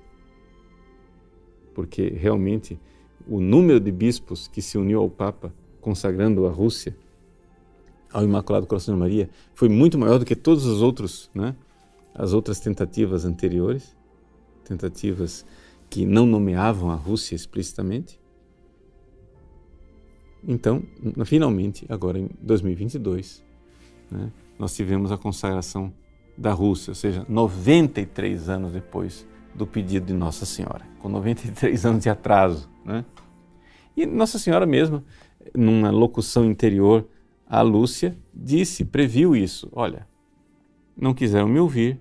porque 1.74 2.10
realmente 2.10 2.80
o 3.28 3.40
número 3.40 3.80
de 3.80 3.92
bispos 3.92 4.48
que 4.48 4.62
se 4.62 4.78
uniu 4.78 5.00
ao 5.00 5.10
Papa 5.10 5.54
consagrando 5.82 6.46
a 6.46 6.52
Rússia 6.52 6.96
ao 8.12 8.24
Imaculado 8.24 8.66
Coração 8.66 8.94
de 8.96 9.00
Maria 9.00 9.30
foi 9.54 9.70
muito 9.70 9.98
maior 9.98 10.20
do 10.20 10.26
que 10.26 10.36
todos 10.36 10.66
os 10.66 10.82
outros, 10.82 11.30
né? 11.34 11.56
as 12.14 12.34
outras 12.34 12.60
tentativas 12.60 13.26
anteriores, 13.26 13.96
tentativas 14.66 15.46
que 15.90 16.06
não 16.06 16.26
nomeavam 16.26 16.90
a 16.90 16.96
Rússia 16.96 17.36
explicitamente. 17.36 18.20
Então, 20.46 20.84
finalmente, 21.26 21.86
agora 21.90 22.18
em 22.18 22.30
2022, 22.42 23.44
né, 24.10 24.32
nós 24.58 24.76
tivemos 24.76 25.12
a 25.12 25.18
consagração 25.18 25.94
da 26.38 26.52
Rússia, 26.52 26.92
ou 26.92 26.96
seja, 26.96 27.26
93 27.28 28.50
anos 28.50 28.72
depois 28.72 29.28
do 29.54 29.66
pedido 29.66 30.08
de 30.08 30.14
Nossa 30.14 30.46
Senhora, 30.46 30.86
com 31.00 31.10
93 31.10 31.86
anos 31.86 32.04
de 32.04 32.10
atraso. 32.10 32.70
Né? 32.86 33.04
E 33.96 34.06
Nossa 34.06 34.38
Senhora 34.38 34.66
mesma, 34.66 35.04
numa 35.56 35.90
locução 35.90 36.46
interior 36.46 37.08
à 37.46 37.62
Lúcia, 37.62 38.18
disse, 38.34 38.86
previu 38.86 39.36
isso: 39.36 39.70
olha, 39.72 40.08
não 40.96 41.14
quiseram 41.14 41.48
me 41.48 41.60
ouvir, 41.60 42.00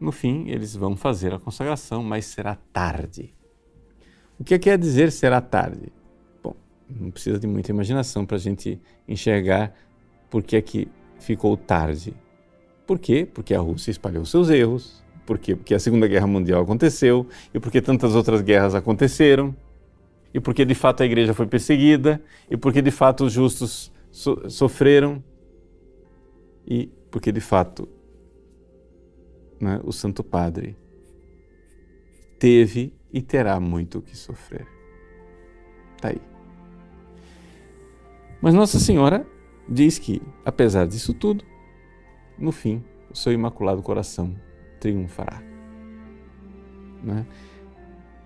no 0.00 0.12
fim 0.12 0.48
eles 0.48 0.74
vão 0.74 0.96
fazer 0.96 1.32
a 1.32 1.38
consagração, 1.38 2.02
mas 2.02 2.26
será 2.26 2.56
tarde. 2.72 3.34
O 4.38 4.44
que 4.44 4.58
quer 4.58 4.78
dizer 4.78 5.12
será 5.12 5.40
tarde? 5.40 5.92
não 6.88 7.10
precisa 7.10 7.38
de 7.38 7.46
muita 7.46 7.70
imaginação 7.70 8.26
para 8.26 8.36
a 8.36 8.40
gente 8.40 8.80
enxergar 9.08 9.74
por 10.30 10.42
que 10.42 10.56
é 10.56 10.62
que 10.62 10.88
ficou 11.18 11.56
tarde. 11.56 12.14
Por 12.86 12.98
quê? 12.98 13.26
Porque 13.32 13.54
a 13.54 13.60
Rússia 13.60 13.90
espalhou 13.90 14.24
seus 14.24 14.50
erros. 14.50 15.02
Por 15.24 15.38
quê? 15.38 15.56
Porque 15.56 15.74
a 15.74 15.78
Segunda 15.78 16.06
Guerra 16.06 16.26
Mundial 16.26 16.62
aconteceu 16.62 17.26
e 17.52 17.58
porque 17.58 17.80
tantas 17.80 18.14
outras 18.14 18.42
guerras 18.42 18.74
aconteceram. 18.74 19.56
E 20.34 20.40
porque 20.40 20.64
de 20.64 20.74
fato 20.74 21.02
a 21.02 21.06
igreja 21.06 21.32
foi 21.32 21.46
perseguida 21.46 22.20
e 22.50 22.56
porque 22.56 22.82
de 22.82 22.90
fato 22.90 23.24
os 23.24 23.32
justos 23.32 23.92
so 24.10 24.50
sofreram 24.50 25.22
e 26.66 26.90
porque 27.10 27.30
de 27.30 27.40
fato 27.40 27.88
né, 29.60 29.80
o 29.84 29.92
Santo 29.92 30.24
Padre 30.24 30.76
teve 32.38 32.92
e 33.12 33.22
terá 33.22 33.60
muito 33.60 33.98
o 33.98 34.02
que 34.02 34.16
sofrer. 34.16 34.66
Está 35.94 36.08
aí. 36.08 36.20
Mas 38.42 38.52
Nossa 38.52 38.78
Senhora 38.78 39.26
diz 39.68 39.98
que, 39.98 40.20
apesar 40.44 40.86
disso 40.86 41.14
tudo, 41.14 41.44
no 42.36 42.52
fim, 42.52 42.84
o 43.10 43.16
seu 43.16 43.32
Imaculado 43.32 43.80
Coração 43.80 44.34
triunfará. 44.80 45.40
Né? 47.02 47.24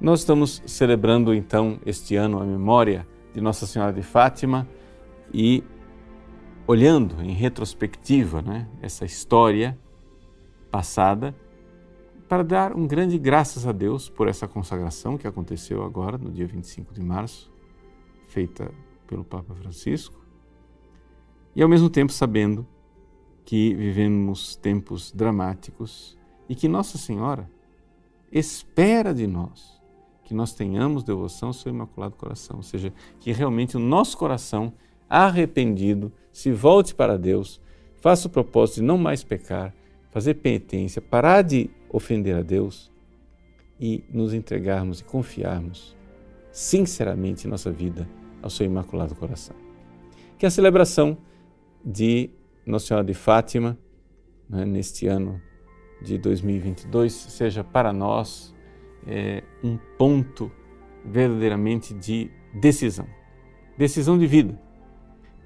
Nós 0.01 0.21
estamos 0.21 0.63
celebrando 0.65 1.35
então 1.35 1.81
este 1.85 2.15
ano 2.15 2.41
a 2.41 2.45
memória 2.45 3.05
de 3.35 3.41
Nossa 3.41 3.67
Senhora 3.67 3.93
de 3.93 4.01
Fátima 4.01 4.69
e 5.35 5.65
olhando 6.69 7.21
em 7.21 7.33
retrospectiva 7.33 8.41
né, 8.41 8.69
essa 8.81 9.05
história 9.05 9.77
passada 10.71 11.35
para 12.29 12.45
dar 12.45 12.77
um 12.77 12.87
grande 12.87 13.19
graças 13.19 13.67
a 13.67 13.73
Deus 13.73 14.09
por 14.09 14.29
essa 14.29 14.47
consagração 14.47 15.19
que 15.19 15.27
aconteceu 15.27 15.83
agora, 15.83 16.17
no 16.17 16.31
dia 16.31 16.47
25 16.47 16.95
de 16.95 17.03
março, 17.03 17.51
feita 18.29 18.71
pelo 19.05 19.25
Papa 19.25 19.53
Francisco, 19.53 20.25
e 21.57 21.63
ao 21.63 21.69
mesmo 21.69 21.91
tempo 21.91 22.13
sabendo 22.13 22.65
que 23.45 23.75
vivemos 23.75 24.55
tempos 24.55 25.11
dramáticos 25.11 26.17
e 26.49 26.55
que 26.55 26.69
Nossa 26.69 26.97
Senhora 26.97 27.51
espera 28.31 29.13
de 29.13 29.27
nós 29.27 29.78
que 30.29 30.35
nós 30.35 30.53
tenhamos 30.53 31.03
devoção 31.03 31.49
ao 31.49 31.53
seu 31.55 31.73
Imaculado 31.73 32.15
Coração, 32.15 32.59
ou 32.59 32.63
seja, 32.63 32.93
que 33.19 33.33
realmente 33.33 33.79
o 33.79 33.81
nosso 33.81 34.19
coração 34.19 34.75
arrependido 35.09 36.13
se 36.31 36.53
volte 36.53 36.95
para 36.95 37.17
Deus, 37.17 37.59
faça 37.97 38.29
o 38.29 38.31
propósito 38.31 38.77
de 38.77 38.83
não 38.83 38.99
mais 38.99 39.25
pecar, 39.25 39.75
fazer 40.11 40.35
penitência, 40.35 41.01
parar 41.01 41.41
de 41.41 41.71
ofender 41.91 42.37
a 42.37 42.43
Deus 42.43 42.93
e 43.81 44.05
nos 44.11 44.35
entregarmos 44.35 45.01
e 45.01 45.05
confiarmos 45.05 45.97
sinceramente 46.53 47.49
nossa 47.49 47.71
vida 47.73 48.07
ao 48.43 48.51
seu 48.51 48.67
Imaculado 48.67 49.15
Coração. 49.15 49.57
Que 50.37 50.45
a 50.45 50.51
celebração 50.51 51.17
de 51.83 52.29
Nossa 52.67 52.89
Senhora 52.89 53.07
de 53.07 53.15
Fátima, 53.15 53.79
né, 54.47 54.67
neste 54.67 55.07
ano 55.07 55.41
de 56.03 56.19
2022, 56.19 57.15
seja 57.15 57.65
para 57.65 57.95
nós 57.95 58.55
é, 59.07 59.43
um 59.63 59.79
ponto 59.97 60.51
verdadeiramente 61.05 61.95
de 61.95 62.31
decisão 62.55 63.07
decisão 63.79 64.19
de 64.19 64.27
vida, 64.27 64.61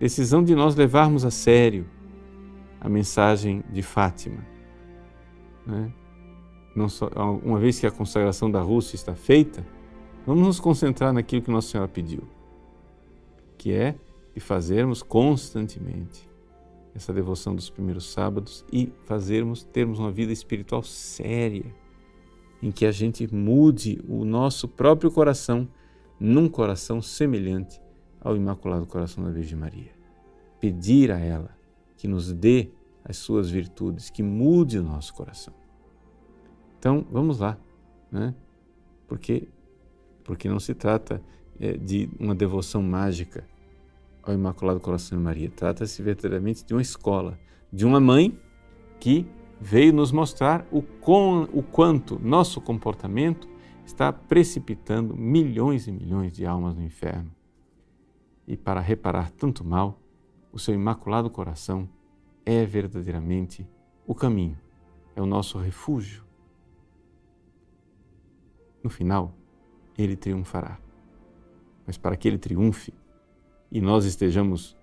decisão 0.01 0.43
de 0.43 0.55
nós 0.55 0.75
levarmos 0.75 1.23
a 1.23 1.31
sério 1.31 1.87
a 2.81 2.89
mensagem 2.89 3.63
de 3.71 3.83
Fátima. 3.83 4.45
Né? 5.67 5.93
só, 6.89 7.09
uma 7.45 7.61
vez 7.61 7.79
que 7.79 7.87
a 7.87 7.91
consagração 7.91 8.51
da 8.51 8.61
Rússia 8.61 8.97
está 8.97 9.15
feita, 9.15 9.65
vamos 10.27 10.47
nos 10.47 10.59
concentrar 10.59 11.13
naquilo 11.13 11.43
que 11.43 11.51
Nossa 11.51 11.69
Senhora 11.69 11.89
pediu, 11.89 12.23
que 13.59 13.73
é 13.73 13.95
de 14.35 14.41
fazermos 14.41 15.03
constantemente 15.03 16.29
essa 16.95 17.13
devoção 17.13 17.55
dos 17.55 17.69
primeiros 17.69 18.11
sábados 18.13 18.65
e 18.73 18.91
fazermos 19.05 19.63
termos 19.63 19.99
uma 19.99 20.11
vida 20.11 20.33
espiritual 20.33 20.83
séria, 20.83 21.67
em 22.63 22.71
que 22.71 22.87
a 22.87 22.93
gente 22.93 23.27
mude 23.35 24.01
o 24.09 24.25
nosso 24.25 24.69
próprio 24.69 25.11
coração 25.11 25.69
num 26.19 26.49
coração 26.49 27.03
semelhante 27.03 27.81
ao 28.21 28.37
Imaculado 28.37 28.87
Coração 28.87 29.25
da 29.25 29.31
Virgem 29.31 29.59
Maria. 29.59 29.91
Pedir 30.61 31.11
a 31.11 31.19
ela 31.19 31.51
que 31.97 32.07
nos 32.07 32.33
dê 32.33 32.71
as 33.05 33.17
suas 33.17 33.51
virtudes, 33.51 34.09
que 34.09 34.23
mude 34.23 34.79
o 34.79 34.83
nosso 34.83 35.13
coração. 35.13 35.53
Então, 36.79 37.05
vamos 37.11 37.41
lá, 37.41 37.59
né? 38.11 38.35
Porque 39.09 39.49
porque 40.25 40.49
não 40.49 40.61
se 40.61 40.73
trata 40.73 41.21
é, 41.59 41.77
de 41.77 42.09
uma 42.19 42.35
devoção 42.35 42.81
mágica 42.81 43.45
ao 44.23 44.33
Imaculado 44.33 44.81
Coração 44.81 45.19
de 45.19 45.25
Maria. 45.25 45.51
Trata-se 45.51 46.01
verdadeiramente 46.01 46.65
de 46.65 46.73
uma 46.73 46.83
escola, 46.83 47.39
de 47.73 47.85
uma 47.85 47.99
mãe 47.99 48.39
que 49.01 49.27
veio 49.63 49.93
nos 49.93 50.11
mostrar 50.11 50.67
o, 50.73 50.83
com, 50.83 51.45
o 51.53 51.63
quanto 51.63 52.19
nosso 52.19 52.61
comportamento 52.61 53.49
está 53.85 54.13
precipitando 54.13 55.17
milhões 55.17 55.87
e 55.87 55.93
milhões 55.93 56.33
de 56.33 56.45
almas 56.45 56.75
no 56.75 56.83
inferno. 56.83 57.31
E 58.47 58.57
para 58.57 58.81
reparar 58.81 59.31
tanto 59.31 59.65
mal, 59.65 60.01
o 60.53 60.59
seu 60.59 60.75
Imaculado 60.75 61.31
Coração 61.31 61.89
é 62.45 62.65
verdadeiramente 62.67 63.65
o 64.05 64.17
caminho, 64.17 64.59
é 65.15 65.23
o 65.23 65.27
nosso 65.27 65.59
refúgio. 65.59 66.25
No 68.83 68.91
final, 68.91 69.33
ele 69.97 70.17
triunfará. 70.17 70.77
Mas 71.87 71.97
para 71.97 72.17
que 72.17 72.27
ele 72.27 72.39
triunfe 72.39 72.93
e 73.71 73.81
nós 73.81 74.05
estejamos 74.07 74.77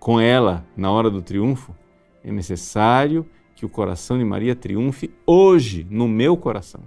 com 0.00 0.18
ela 0.18 0.66
na 0.74 0.90
hora 0.90 1.10
do 1.10 1.20
triunfo, 1.20 1.76
é 2.24 2.32
necessário 2.32 3.28
que 3.58 3.66
o 3.66 3.68
coração 3.68 4.16
de 4.16 4.24
Maria 4.24 4.54
triunfe 4.54 5.12
hoje 5.26 5.84
no 5.90 6.06
meu 6.06 6.36
coração. 6.36 6.80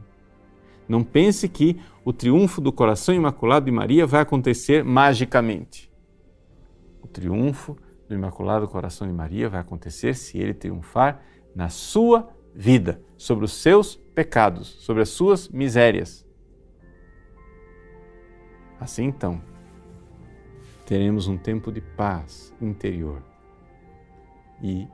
Não 0.88 1.04
pense 1.04 1.50
que 1.50 1.78
o 2.06 2.14
triunfo 2.14 2.62
do 2.62 2.72
coração 2.72 3.14
imaculado 3.14 3.66
de 3.66 3.72
Maria 3.74 4.08
vai 4.08 4.22
acontecer 4.22 4.82
magicamente. 4.82 5.92
O 7.02 7.08
triunfo 7.08 7.76
do 8.08 8.16
Imaculado 8.16 8.70
Coração 8.70 9.06
de 9.06 9.12
Maria 9.12 9.50
vai 9.50 9.60
acontecer 9.60 10.16
se 10.16 10.38
ele 10.38 10.54
triunfar 10.54 11.22
na 11.54 11.68
sua 11.68 12.30
vida, 12.56 13.02
sobre 13.18 13.44
os 13.44 13.52
seus 13.52 13.98
pecados, 14.16 14.70
sobre 14.80 15.02
as 15.02 15.10
suas 15.10 15.50
misérias. 15.50 16.26
Assim 18.80 19.04
então, 19.04 19.42
teremos 20.86 21.28
um 21.28 21.38
tempo 21.38 21.70
de 21.70 21.82
paz 21.82 22.56
interior 22.62 23.22
e 24.64 24.88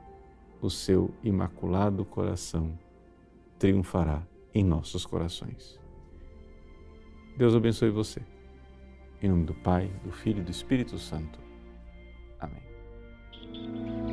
o 0.60 0.70
seu 0.70 1.14
imaculado 1.22 2.04
coração 2.04 2.78
triunfará 3.58 4.22
em 4.54 4.64
nossos 4.64 5.04
corações. 5.04 5.78
Deus 7.36 7.54
abençoe 7.54 7.90
você. 7.90 8.20
Em 9.22 9.28
nome 9.28 9.44
do 9.44 9.54
Pai, 9.54 9.90
do 10.04 10.12
Filho 10.12 10.40
e 10.40 10.44
do 10.44 10.50
Espírito 10.50 10.98
Santo. 10.98 11.38
Amém. 12.40 14.07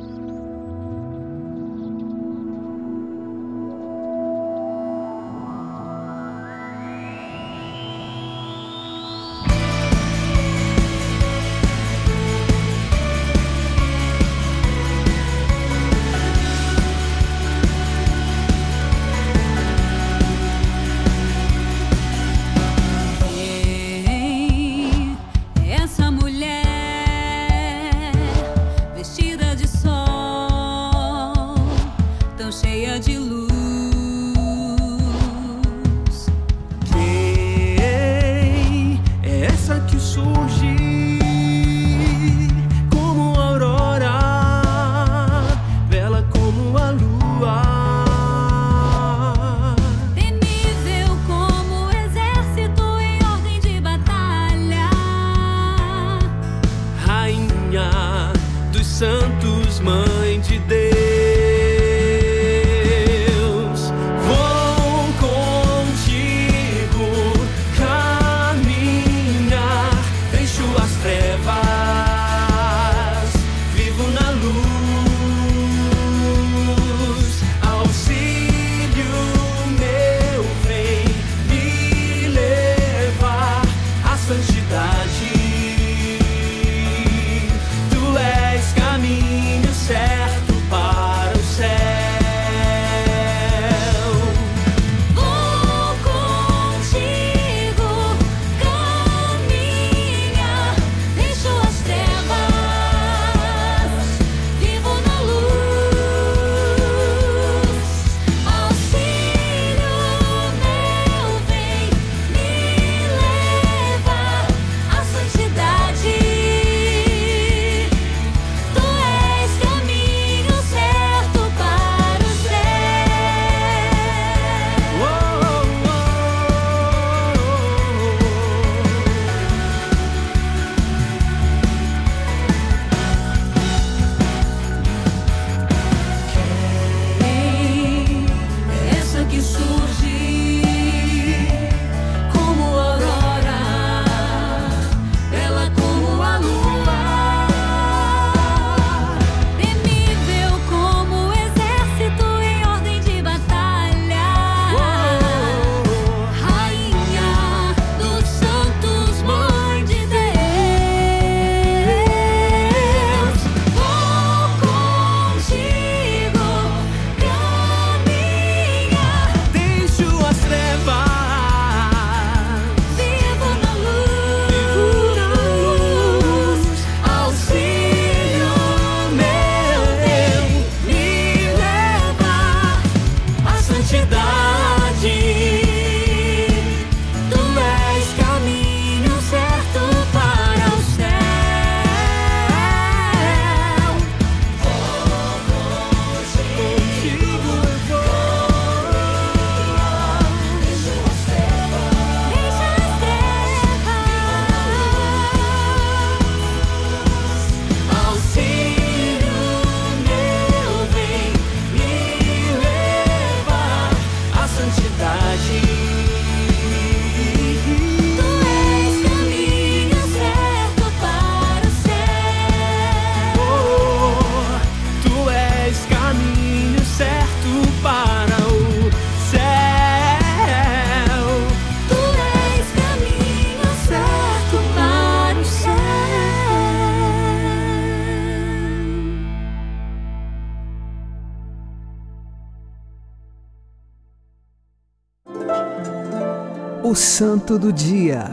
Santo 247.18 247.58
do 247.58 247.72
Dia, 247.72 248.26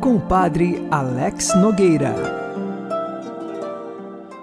com 0.00 0.16
o 0.16 0.20
Padre 0.20 0.84
Alex 0.90 1.54
Nogueira. 1.54 2.12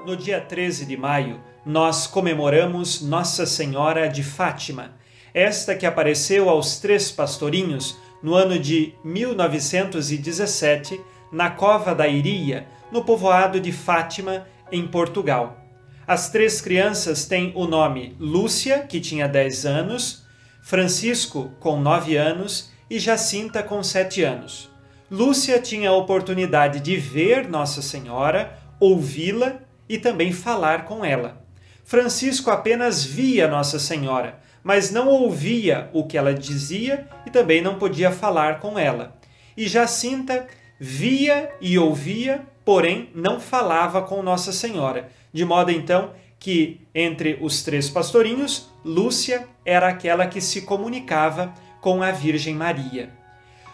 No 0.05 0.15
dia 0.15 0.39
13 0.39 0.85
de 0.85 0.95
maio, 0.95 1.41
nós 1.65 2.07
comemoramos 2.07 3.01
Nossa 3.01 3.45
Senhora 3.45 4.07
de 4.07 4.23
Fátima, 4.23 4.93
esta 5.33 5.75
que 5.75 5.85
apareceu 5.85 6.49
aos 6.49 6.77
três 6.79 7.11
pastorinhos 7.11 7.97
no 8.23 8.33
ano 8.33 8.57
de 8.57 8.93
1917, 9.03 11.01
na 11.29 11.49
Cova 11.49 11.93
da 11.93 12.07
Iria, 12.07 12.65
no 12.89 13.03
povoado 13.03 13.59
de 13.59 13.73
Fátima, 13.73 14.47
em 14.71 14.87
Portugal. 14.87 15.57
As 16.07 16.29
três 16.29 16.61
crianças 16.61 17.25
têm 17.25 17.51
o 17.53 17.67
nome 17.67 18.15
Lúcia, 18.21 18.85
que 18.87 19.01
tinha 19.01 19.27
10 19.27 19.65
anos, 19.65 20.23
Francisco, 20.61 21.51
com 21.59 21.77
9 21.77 22.15
anos, 22.15 22.73
e 22.89 22.99
Jacinta, 22.99 23.63
com 23.63 23.81
7 23.83 24.23
anos. 24.23 24.69
Lúcia 25.09 25.59
tinha 25.59 25.89
a 25.89 25.95
oportunidade 25.95 26.79
de 26.79 26.97
ver 26.97 27.47
Nossa 27.47 27.81
Senhora, 27.81 28.57
ouvi-la 28.79 29.57
e 29.87 29.97
também 29.97 30.31
falar 30.31 30.85
com 30.85 31.05
ela. 31.05 31.43
Francisco 31.83 32.49
apenas 32.49 33.03
via 33.03 33.47
Nossa 33.47 33.77
Senhora, 33.77 34.39
mas 34.63 34.91
não 34.91 35.07
ouvia 35.07 35.89
o 35.93 36.05
que 36.05 36.17
ela 36.17 36.33
dizia 36.33 37.07
e 37.25 37.29
também 37.29 37.61
não 37.61 37.75
podia 37.75 38.11
falar 38.11 38.59
com 38.59 38.79
ela. 38.79 39.15
E 39.55 39.67
Jacinta 39.67 40.47
via 40.79 41.51
e 41.61 41.77
ouvia, 41.77 42.43
porém 42.65 43.09
não 43.13 43.39
falava 43.39 44.01
com 44.01 44.23
Nossa 44.23 44.51
Senhora, 44.51 45.09
de 45.31 45.45
modo 45.45 45.71
então 45.71 46.13
que 46.39 46.81
entre 46.93 47.37
os 47.41 47.63
três 47.63 47.89
pastorinhos, 47.89 48.69
Lúcia 48.83 49.47
era 49.63 49.87
aquela 49.87 50.27
que 50.27 50.41
se 50.41 50.63
comunicava 50.63 51.53
com 51.85 52.01
a 52.01 52.09
Virgem 52.09 52.55
Maria. 52.55 53.11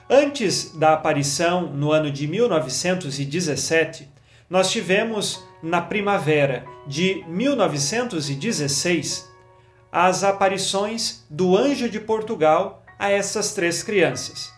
Antes 0.10 0.78
da 0.78 0.92
aparição, 0.92 1.68
no 1.68 1.94
ano 1.94 2.12
de 2.12 2.28
1917, 2.28 4.10
nós 4.50 4.70
tivemos 4.70 5.42
na 5.64 5.80
primavera 5.80 6.66
de 6.86 7.24
1916 7.30 9.32
as 9.90 10.26
aparições 10.26 11.26
do 11.30 11.56
anjo 11.56 11.90
de 11.90 12.02
Portugal 12.02 12.84
a 13.00 13.10
essas 13.10 13.54
três 13.54 13.82
crianças. 13.82 14.52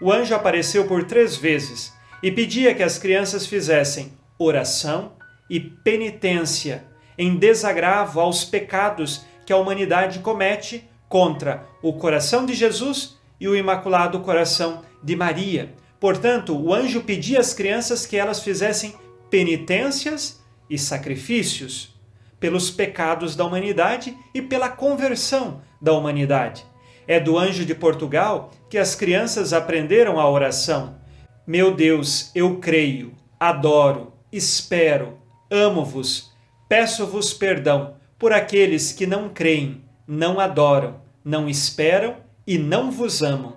O 0.00 0.12
anjo 0.12 0.32
apareceu 0.32 0.86
por 0.86 1.02
três 1.02 1.36
vezes 1.36 1.92
e 2.22 2.30
pedia 2.30 2.76
que 2.76 2.82
as 2.84 2.96
crianças 2.96 3.44
fizessem 3.44 4.12
oração 4.38 5.14
e 5.50 5.58
penitência 5.58 6.84
em 7.18 7.34
desagravo 7.34 8.20
aos 8.20 8.44
pecados 8.44 9.26
que 9.44 9.52
a 9.52 9.56
humanidade 9.56 10.20
comete 10.20 10.88
contra 11.10 11.66
o 11.82 11.92
coração 11.92 12.46
de 12.46 12.54
Jesus 12.54 13.18
e 13.40 13.48
o 13.48 13.56
Imaculado 13.56 14.20
Coração 14.20 14.82
de 15.02 15.16
Maria. 15.16 15.74
Portanto, 15.98 16.56
o 16.56 16.72
anjo 16.72 17.02
pedia 17.02 17.40
às 17.40 17.52
crianças 17.52 18.06
que 18.06 18.16
elas 18.16 18.40
fizessem 18.40 18.94
penitências 19.28 20.40
e 20.70 20.78
sacrifícios 20.78 21.92
pelos 22.38 22.70
pecados 22.70 23.34
da 23.34 23.44
humanidade 23.44 24.16
e 24.32 24.40
pela 24.40 24.68
conversão 24.68 25.60
da 25.82 25.92
humanidade. 25.92 26.64
É 27.08 27.18
do 27.18 27.36
anjo 27.36 27.66
de 27.66 27.74
Portugal 27.74 28.52
que 28.70 28.78
as 28.78 28.94
crianças 28.94 29.52
aprenderam 29.52 30.20
a 30.20 30.30
oração. 30.30 30.96
Meu 31.44 31.74
Deus, 31.74 32.30
eu 32.36 32.58
creio, 32.58 33.12
adoro, 33.38 34.12
espero, 34.32 35.18
amo-vos, 35.50 36.30
peço-vos 36.68 37.34
perdão 37.34 37.96
por 38.16 38.32
aqueles 38.32 38.92
que 38.92 39.08
não 39.08 39.28
creem, 39.28 39.82
não 40.10 40.40
adoram, 40.40 41.00
não 41.24 41.48
esperam 41.48 42.16
e 42.44 42.58
não 42.58 42.90
vos 42.90 43.22
amam. 43.22 43.54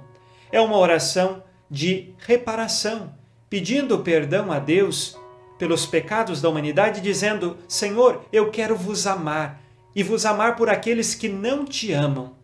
É 0.51 0.61
uma 0.61 0.77
oração 0.77 1.41
de 1.67 2.13
reparação, 2.19 3.15
pedindo 3.49 3.97
perdão 3.99 4.51
a 4.51 4.59
Deus 4.59 5.17
pelos 5.57 5.87
pecados 5.87 6.39
da 6.43 6.49
humanidade, 6.49 7.01
dizendo: 7.01 7.57
Senhor, 7.67 8.23
eu 8.31 8.51
quero 8.51 8.75
vos 8.75 9.07
amar 9.07 9.63
e 9.95 10.03
vos 10.03 10.27
amar 10.27 10.55
por 10.55 10.69
aqueles 10.69 11.15
que 11.15 11.27
não 11.27 11.65
te 11.65 11.91
amam. 11.91 12.35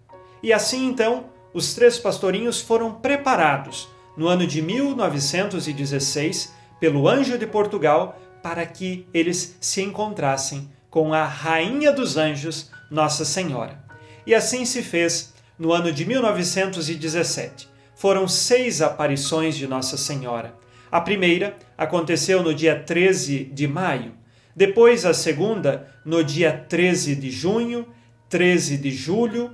E 0.41 0.51
assim 0.51 0.87
então, 0.87 1.25
os 1.53 1.75
três 1.75 1.99
pastorinhos 1.99 2.59
foram 2.59 2.95
preparados 2.95 3.87
no 4.17 4.27
ano 4.27 4.47
de 4.47 4.59
1916 4.59 6.51
pelo 6.79 7.07
anjo 7.07 7.37
de 7.37 7.45
Portugal 7.45 8.19
para 8.41 8.65
que 8.65 9.05
eles 9.13 9.55
se 9.61 9.83
encontrassem 9.83 10.67
com 10.89 11.13
a 11.13 11.25
rainha 11.25 11.91
dos 11.91 12.17
anjos, 12.17 12.71
Nossa 12.89 13.23
Senhora. 13.23 13.88
E 14.29 14.35
assim 14.35 14.63
se 14.63 14.83
fez 14.83 15.33
no 15.57 15.73
ano 15.73 15.91
de 15.91 16.05
1917. 16.05 17.67
Foram 17.95 18.27
seis 18.27 18.79
aparições 18.79 19.57
de 19.57 19.65
Nossa 19.65 19.97
Senhora. 19.97 20.53
A 20.91 21.01
primeira 21.01 21.57
aconteceu 21.75 22.43
no 22.43 22.53
dia 22.53 22.77
13 22.77 23.45
de 23.45 23.67
maio, 23.67 24.11
depois 24.55 25.03
a 25.03 25.15
segunda 25.15 25.87
no 26.05 26.23
dia 26.23 26.53
13 26.53 27.15
de 27.15 27.31
junho, 27.31 27.87
13 28.29 28.77
de 28.77 28.91
julho. 28.91 29.49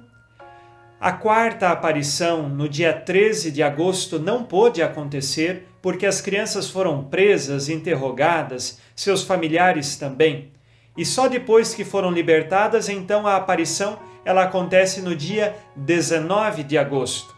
A 1.00 1.14
quarta 1.14 1.70
aparição, 1.70 2.50
no 2.50 2.68
dia 2.68 2.92
13 2.92 3.52
de 3.52 3.64
agosto, 3.64 4.20
não 4.20 4.44
pôde 4.44 4.84
acontecer 4.84 5.70
porque 5.82 6.06
as 6.06 6.20
crianças 6.20 6.70
foram 6.70 7.02
presas, 7.06 7.70
interrogadas, 7.70 8.78
seus 8.94 9.24
familiares 9.24 9.96
também. 9.96 10.52
E 10.98 11.06
só 11.06 11.28
depois 11.28 11.74
que 11.74 11.84
foram 11.84 12.12
libertadas, 12.12 12.90
então 12.90 13.28
a 13.28 13.36
aparição 13.36 14.00
ela 14.24 14.44
acontece 14.44 15.02
no 15.02 15.16
dia 15.16 15.56
19 15.76 16.64
de 16.64 16.78
agosto. 16.78 17.36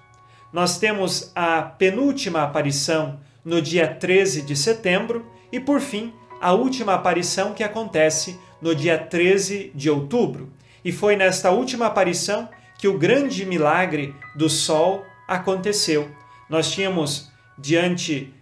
Nós 0.54 0.78
temos 0.78 1.32
a 1.36 1.62
penúltima 1.62 2.44
aparição 2.44 3.20
no 3.44 3.62
dia 3.62 3.88
13 3.88 4.42
de 4.42 4.56
setembro 4.56 5.26
e, 5.52 5.60
por 5.60 5.82
fim, 5.82 6.14
a 6.40 6.54
última 6.54 6.94
aparição 6.94 7.54
que 7.54 7.64
acontece 7.64 8.40
no 8.62 8.74
dia 8.74 8.98
13 8.98 9.72
de 9.74 9.90
outubro. 9.90 10.52
E 10.84 10.92
foi 10.92 11.16
nesta 11.16 11.52
última 11.52 11.88
aparição 11.88 12.48
que 12.78 12.88
o 12.88 12.98
grande 12.98 13.46
milagre 13.46 14.16
do 14.36 14.50
sol 14.50 15.04
aconteceu. 15.28 16.10
Nós 16.50 16.72
tínhamos 16.72 17.30
diante 17.58 18.34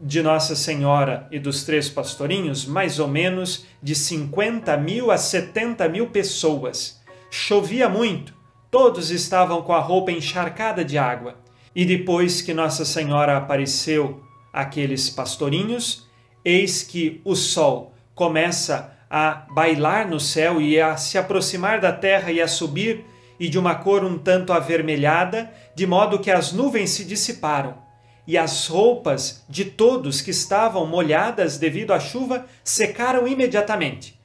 de 0.00 0.22
Nossa 0.22 0.54
Senhora 0.54 1.26
e 1.30 1.38
dos 1.38 1.64
três 1.64 1.88
pastorinhos 1.88 2.66
mais 2.66 2.98
ou 2.98 3.08
menos 3.08 3.64
de 3.82 3.94
50 3.94 4.76
mil 4.76 5.10
a 5.10 5.16
70 5.16 5.88
mil 5.88 6.08
pessoas. 6.08 7.00
Chovia 7.30 7.88
muito, 7.88 8.34
todos 8.70 9.10
estavam 9.10 9.62
com 9.62 9.72
a 9.72 9.80
roupa 9.80 10.12
encharcada 10.12 10.84
de 10.84 10.98
água. 10.98 11.36
E 11.74 11.84
depois 11.84 12.42
que 12.42 12.52
Nossa 12.52 12.84
Senhora 12.84 13.36
apareceu 13.36 14.22
aqueles 14.52 15.08
pastorinhos, 15.10 16.06
eis 16.44 16.82
que 16.82 17.20
o 17.24 17.34
sol 17.34 17.94
começa 18.14 18.92
a 19.10 19.46
bailar 19.50 20.08
no 20.08 20.20
céu 20.20 20.60
e 20.60 20.80
a 20.80 20.96
se 20.96 21.16
aproximar 21.16 21.80
da 21.80 21.92
terra 21.92 22.30
e 22.30 22.40
a 22.40 22.46
subir, 22.46 23.04
e 23.40 23.48
de 23.48 23.58
uma 23.58 23.74
cor 23.74 24.04
um 24.04 24.16
tanto 24.16 24.52
avermelhada, 24.52 25.52
de 25.74 25.86
modo 25.86 26.20
que 26.20 26.30
as 26.30 26.52
nuvens 26.52 26.90
se 26.90 27.04
dissiparam, 27.04 27.83
e 28.26 28.38
as 28.38 28.66
roupas 28.66 29.44
de 29.48 29.64
todos 29.64 30.20
que 30.20 30.30
estavam 30.30 30.86
molhadas 30.86 31.58
devido 31.58 31.92
à 31.92 32.00
chuva 32.00 32.46
secaram 32.62 33.28
imediatamente. 33.28 34.18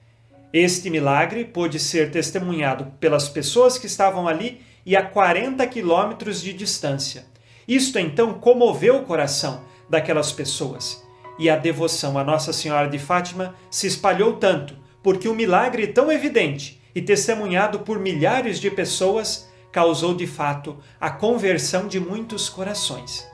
Este 0.52 0.90
milagre 0.90 1.46
pôde 1.46 1.80
ser 1.80 2.10
testemunhado 2.10 2.88
pelas 3.00 3.30
pessoas 3.30 3.78
que 3.78 3.86
estavam 3.86 4.28
ali 4.28 4.62
e 4.86 4.96
a 4.96 5.04
40 5.04 5.66
quilômetros 5.68 6.42
de 6.42 6.54
distância. 6.54 7.26
Isto 7.68 8.00
então 8.00 8.34
comoveu 8.34 8.98
o 8.98 9.04
coração 9.04 9.62
daquelas 9.88 10.32
pessoas. 10.32 11.04
E 11.38 11.50
a 11.50 11.56
devoção 11.56 12.18
a 12.18 12.24
Nossa 12.24 12.52
Senhora 12.52 12.90
de 12.90 12.98
Fátima 12.98 13.54
se 13.70 13.86
espalhou 13.86 14.38
tanto, 14.38 14.76
porque 15.04 15.28
o 15.30 15.36
milagre 15.36 15.86
tão 15.88 16.12
evidente 16.12 16.82
e 16.96 17.02
testemunhado 17.02 17.82
por 17.82 18.00
milhares 18.00 18.60
de 18.60 18.72
pessoas 18.72 19.48
causou 19.72 20.16
de 20.16 20.26
fato 20.26 20.78
a 21.00 21.12
conversão 21.12 21.88
de 21.88 22.00
muitos 22.00 22.50
corações. 22.50 23.29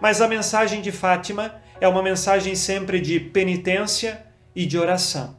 Mas 0.00 0.22
a 0.22 0.26
mensagem 0.26 0.80
de 0.80 0.90
Fátima 0.90 1.56
é 1.78 1.86
uma 1.86 2.02
mensagem 2.02 2.54
sempre 2.54 3.00
de 3.00 3.20
penitência 3.20 4.24
e 4.56 4.64
de 4.64 4.78
oração. 4.78 5.36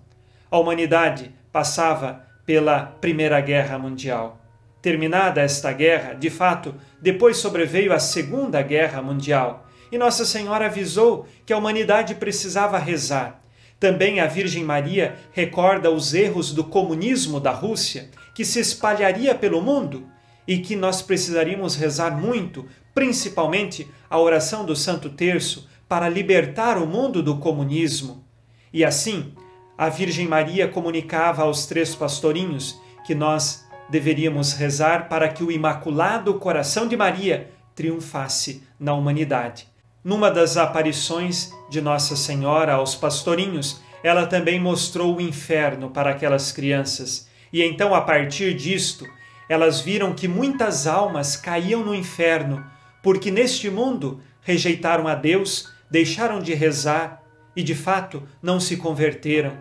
A 0.51 0.59
humanidade 0.59 1.33
passava 1.51 2.27
pela 2.45 2.85
Primeira 3.01 3.41
Guerra 3.41 3.79
Mundial. 3.79 4.39
Terminada 4.79 5.41
esta 5.41 5.71
guerra, 5.71 6.13
de 6.13 6.29
fato, 6.29 6.75
depois 7.01 7.37
sobreveio 7.37 7.91
a 7.91 7.99
Segunda 7.99 8.61
Guerra 8.61 9.01
Mundial 9.01 9.67
e 9.91 9.97
Nossa 9.97 10.25
Senhora 10.25 10.67
avisou 10.67 11.25
que 11.45 11.53
a 11.53 11.57
humanidade 11.57 12.15
precisava 12.15 12.77
rezar. 12.77 13.41
Também 13.79 14.19
a 14.19 14.27
Virgem 14.27 14.63
Maria 14.63 15.15
recorda 15.31 15.89
os 15.89 16.13
erros 16.13 16.53
do 16.53 16.63
comunismo 16.63 17.39
da 17.39 17.51
Rússia, 17.51 18.09
que 18.33 18.45
se 18.45 18.59
espalharia 18.59 19.33
pelo 19.33 19.59
mundo 19.59 20.07
e 20.51 20.57
que 20.57 20.75
nós 20.75 21.01
precisaríamos 21.01 21.77
rezar 21.77 22.11
muito, 22.11 22.65
principalmente 22.93 23.89
a 24.09 24.19
oração 24.19 24.65
do 24.65 24.75
Santo 24.75 25.09
Terço, 25.09 25.69
para 25.87 26.09
libertar 26.09 26.77
o 26.77 26.85
mundo 26.85 27.23
do 27.23 27.37
comunismo. 27.37 28.25
E 28.73 28.83
assim, 28.83 29.33
a 29.77 29.87
Virgem 29.87 30.27
Maria 30.27 30.67
comunicava 30.67 31.43
aos 31.43 31.65
três 31.67 31.95
pastorinhos 31.95 32.77
que 33.05 33.15
nós 33.15 33.65
deveríamos 33.89 34.51
rezar 34.51 35.07
para 35.07 35.29
que 35.29 35.41
o 35.41 35.49
Imaculado 35.49 36.33
Coração 36.33 36.85
de 36.85 36.97
Maria 36.97 37.49
triunfasse 37.73 38.61
na 38.77 38.93
humanidade. 38.93 39.69
Numa 40.03 40.29
das 40.29 40.57
aparições 40.57 41.53
de 41.69 41.79
Nossa 41.79 42.17
Senhora 42.17 42.73
aos 42.73 42.93
pastorinhos, 42.93 43.79
ela 44.03 44.27
também 44.27 44.59
mostrou 44.59 45.15
o 45.15 45.21
inferno 45.21 45.91
para 45.91 46.09
aquelas 46.09 46.51
crianças, 46.51 47.29
e 47.53 47.63
então, 47.63 47.95
a 47.95 48.01
partir 48.01 48.53
disto, 48.53 49.07
elas 49.51 49.81
viram 49.81 50.13
que 50.13 50.29
muitas 50.29 50.87
almas 50.87 51.35
caíam 51.35 51.83
no 51.83 51.93
inferno, 51.93 52.65
porque 53.03 53.29
neste 53.29 53.69
mundo 53.69 54.21
rejeitaram 54.39 55.09
a 55.09 55.13
Deus, 55.13 55.69
deixaram 55.89 56.39
de 56.39 56.53
rezar 56.53 57.21
e, 57.53 57.61
de 57.61 57.75
fato, 57.75 58.23
não 58.41 58.61
se 58.61 58.77
converteram. 58.77 59.57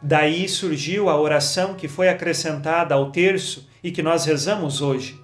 Daí 0.00 0.48
surgiu 0.48 1.10
a 1.10 1.20
oração 1.20 1.74
que 1.74 1.86
foi 1.86 2.08
acrescentada 2.08 2.94
ao 2.94 3.12
terço 3.12 3.68
e 3.84 3.90
que 3.90 4.02
nós 4.02 4.24
rezamos 4.24 4.80
hoje. 4.80 5.20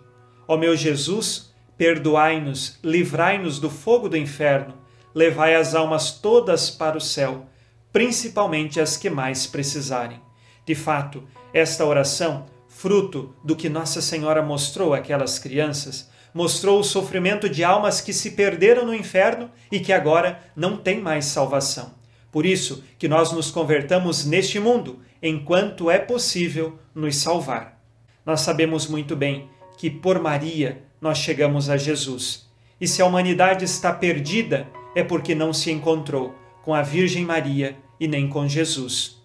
Ó 0.47 0.59
meu 0.59 0.77
Jesus, 0.77 1.55
perdoai-nos, 1.79 2.79
livrai-nos 2.85 3.59
do 3.59 3.71
fogo 3.71 4.11
do 4.11 4.19
inferno, 4.19 4.75
levai 5.15 5.55
as 5.55 5.75
almas 5.75 6.11
todas 6.13 6.69
para 6.69 6.99
o 6.99 7.01
céu, 7.01 7.47
principalmente 7.91 8.79
as 8.79 8.99
que 8.99 9.09
mais 9.09 9.47
precisarem. 9.47 10.21
De 10.67 10.75
fato, 10.75 11.25
esta 11.55 11.87
oração, 11.87 12.53
fruto 12.85 13.35
do 13.43 13.57
que 13.57 13.71
Nossa 13.71 14.03
Senhora 14.03 14.43
mostrou 14.43 14.93
àquelas 14.93 15.39
crianças, 15.39 16.11
mostrou 16.35 16.79
o 16.79 16.85
sofrimento 16.85 17.49
de 17.49 17.65
almas 17.65 18.03
que 18.03 18.13
se 18.13 18.33
perderam 18.33 18.85
no 18.85 18.95
inferno 18.95 19.51
e 19.73 19.81
que 19.81 19.91
agora 19.91 20.39
não 20.55 20.77
têm 20.77 21.01
mais 21.01 21.25
salvação. 21.25 21.95
Por 22.31 22.45
isso 22.45 22.85
que 22.99 23.09
nós 23.09 23.33
nos 23.33 23.51
convertamos 23.51 24.27
neste 24.27 24.61
mundo, 24.61 24.99
enquanto 25.23 25.91
é 25.91 25.99
possível 25.99 26.79
nos 26.95 27.17
salvar. 27.17 27.81
Nós 28.27 28.43
sabemos 28.43 28.87
muito 28.87 29.17
bem 29.17 29.49
que 29.79 29.89
por 29.89 30.19
Maria 30.19 30.83
nós 31.01 31.17
chegamos 31.17 31.71
a 31.71 31.79
Jesus. 31.79 32.51
E 32.79 32.87
se 32.87 33.01
a 33.01 33.07
humanidade 33.07 33.65
está 33.65 33.95
perdida, 33.95 34.69
é 34.95 35.03
porque 35.03 35.35
não 35.35 35.55
se 35.55 35.71
encontrou 35.71 36.35
com 36.63 36.75
a 36.75 36.83
Virgem 36.83 37.25
Maria 37.25 37.79
e 37.99 38.07
nem 38.07 38.29
com 38.29 38.47
Jesus. 38.47 39.17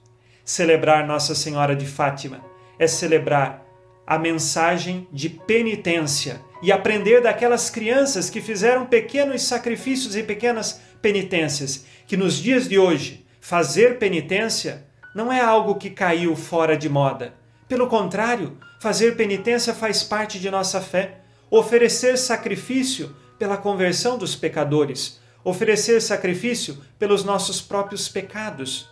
Celebrar 0.45 1.05
Nossa 1.05 1.35
Senhora 1.35 1.75
de 1.75 1.85
Fátima 1.85 2.47
é 2.79 2.87
celebrar 2.87 3.65
a 4.07 4.17
mensagem 4.17 5.07
de 5.11 5.29
penitência 5.29 6.41
e 6.63 6.71
aprender 6.71 7.21
daquelas 7.21 7.69
crianças 7.69 8.29
que 8.29 8.41
fizeram 8.41 8.85
pequenos 8.85 9.43
sacrifícios 9.43 10.15
e 10.15 10.23
pequenas 10.23 10.81
penitências, 11.01 11.85
que 12.07 12.17
nos 12.17 12.37
dias 12.37 12.67
de 12.67 12.79
hoje 12.79 13.25
fazer 13.39 13.99
penitência 13.99 14.87
não 15.13 15.31
é 15.31 15.39
algo 15.39 15.75
que 15.75 15.89
caiu 15.89 16.35
fora 16.35 16.77
de 16.77 16.89
moda. 16.89 17.33
Pelo 17.67 17.87
contrário, 17.87 18.57
fazer 18.79 19.15
penitência 19.15 19.73
faz 19.73 20.03
parte 20.03 20.39
de 20.39 20.49
nossa 20.49 20.81
fé. 20.81 21.19
Oferecer 21.51 22.17
sacrifício 22.17 23.15
pela 23.37 23.57
conversão 23.57 24.17
dos 24.17 24.35
pecadores, 24.35 25.19
oferecer 25.43 26.01
sacrifício 26.01 26.77
pelos 26.97 27.23
nossos 27.23 27.61
próprios 27.61 28.09
pecados. 28.09 28.89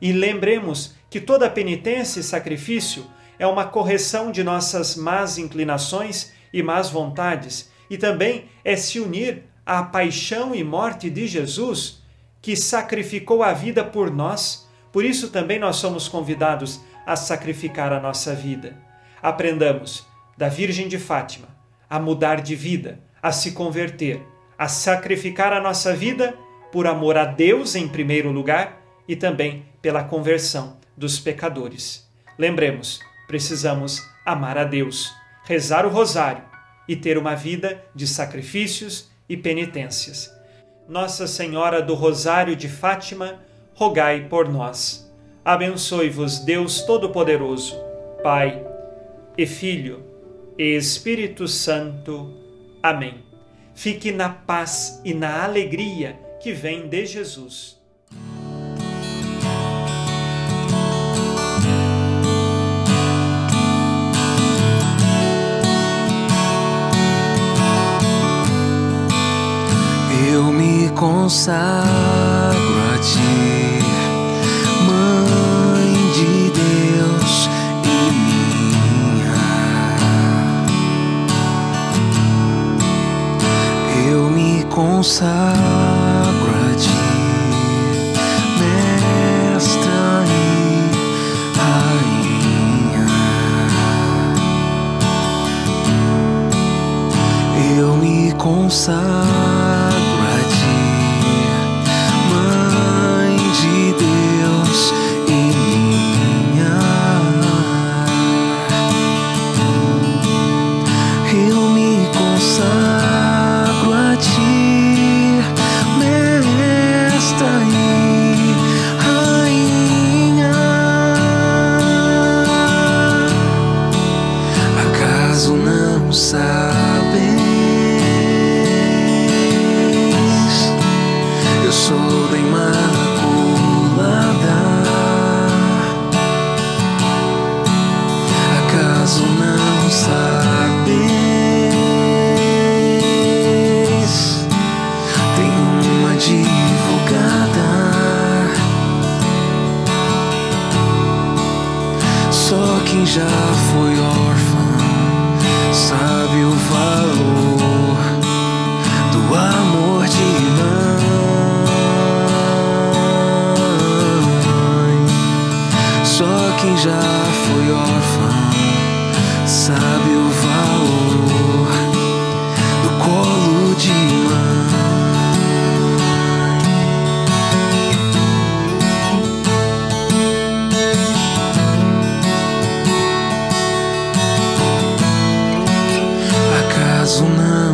E 0.00 0.12
lembremos 0.12 0.94
que 1.10 1.20
toda 1.20 1.50
penitência 1.50 2.20
e 2.20 2.22
sacrifício 2.24 3.06
é 3.42 3.46
uma 3.48 3.64
correção 3.64 4.30
de 4.30 4.44
nossas 4.44 4.94
más 4.94 5.36
inclinações 5.36 6.32
e 6.52 6.62
más 6.62 6.90
vontades, 6.90 7.72
e 7.90 7.98
também 7.98 8.44
é 8.64 8.76
se 8.76 9.00
unir 9.00 9.42
à 9.66 9.82
paixão 9.82 10.54
e 10.54 10.62
morte 10.62 11.10
de 11.10 11.26
Jesus, 11.26 12.04
que 12.40 12.54
sacrificou 12.54 13.42
a 13.42 13.52
vida 13.52 13.82
por 13.82 14.12
nós. 14.12 14.70
Por 14.92 15.04
isso 15.04 15.28
também 15.28 15.58
nós 15.58 15.74
somos 15.74 16.06
convidados 16.06 16.82
a 17.04 17.16
sacrificar 17.16 17.92
a 17.92 17.98
nossa 17.98 18.32
vida. 18.32 18.76
Aprendamos 19.20 20.06
da 20.38 20.48
Virgem 20.48 20.86
de 20.86 20.96
Fátima 20.96 21.48
a 21.90 21.98
mudar 21.98 22.40
de 22.42 22.54
vida, 22.54 23.00
a 23.20 23.32
se 23.32 23.50
converter, 23.50 24.22
a 24.56 24.68
sacrificar 24.68 25.52
a 25.52 25.60
nossa 25.60 25.92
vida 25.92 26.38
por 26.70 26.86
amor 26.86 27.18
a 27.18 27.24
Deus 27.24 27.74
em 27.74 27.88
primeiro 27.88 28.30
lugar 28.30 28.80
e 29.08 29.16
também 29.16 29.66
pela 29.82 30.04
conversão 30.04 30.76
dos 30.96 31.18
pecadores. 31.18 32.08
Lembremos, 32.38 33.00
precisamos 33.32 34.06
amar 34.26 34.58
a 34.58 34.64
Deus, 34.64 35.10
rezar 35.44 35.86
o 35.86 35.88
rosário 35.88 36.42
e 36.86 36.94
ter 36.94 37.16
uma 37.16 37.34
vida 37.34 37.82
de 37.94 38.06
sacrifícios 38.06 39.10
e 39.26 39.38
penitências. 39.38 40.30
Nossa 40.86 41.26
Senhora 41.26 41.80
do 41.80 41.94
Rosário 41.94 42.54
de 42.54 42.68
Fátima, 42.68 43.40
rogai 43.72 44.28
por 44.28 44.50
nós. 44.50 45.10
Abençoe-vos 45.42 46.40
Deus 46.40 46.82
Todo-Poderoso, 46.82 47.74
Pai 48.22 48.62
e 49.38 49.46
Filho 49.46 50.04
e 50.58 50.76
Espírito 50.76 51.48
Santo. 51.48 52.34
Amém. 52.82 53.24
Fique 53.74 54.12
na 54.12 54.28
paz 54.28 55.00
e 55.06 55.14
na 55.14 55.42
alegria 55.42 56.20
que 56.38 56.52
vem 56.52 56.86
de 56.86 57.06
Jesus. 57.06 57.81
Consagro 70.94 72.80
a 72.94 72.98
ti, 72.98 73.80
Mãe 74.86 75.94
de 76.12 76.50
Deus 76.50 77.48
e 77.84 78.10
minha. 78.12 79.34
Eu 84.10 84.22
me 84.30 84.64
consagro 84.70 86.50
a 86.70 86.74
ti, 86.76 87.04
Mestra 88.58 90.24
e 90.28 90.40
Rainha. 91.58 93.06
Eu 97.78 97.96
me 97.96 98.32
consagro 98.32 99.51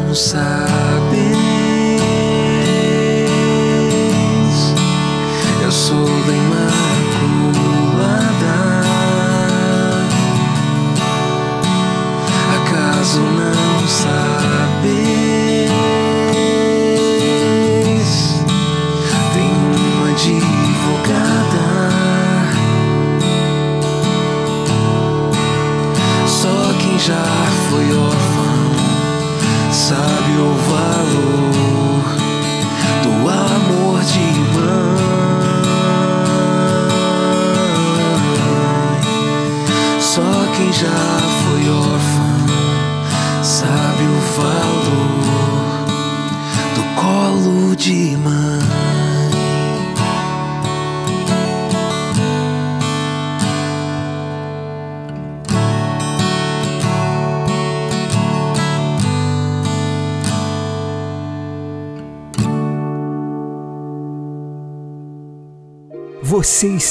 almoçar. 0.09 0.98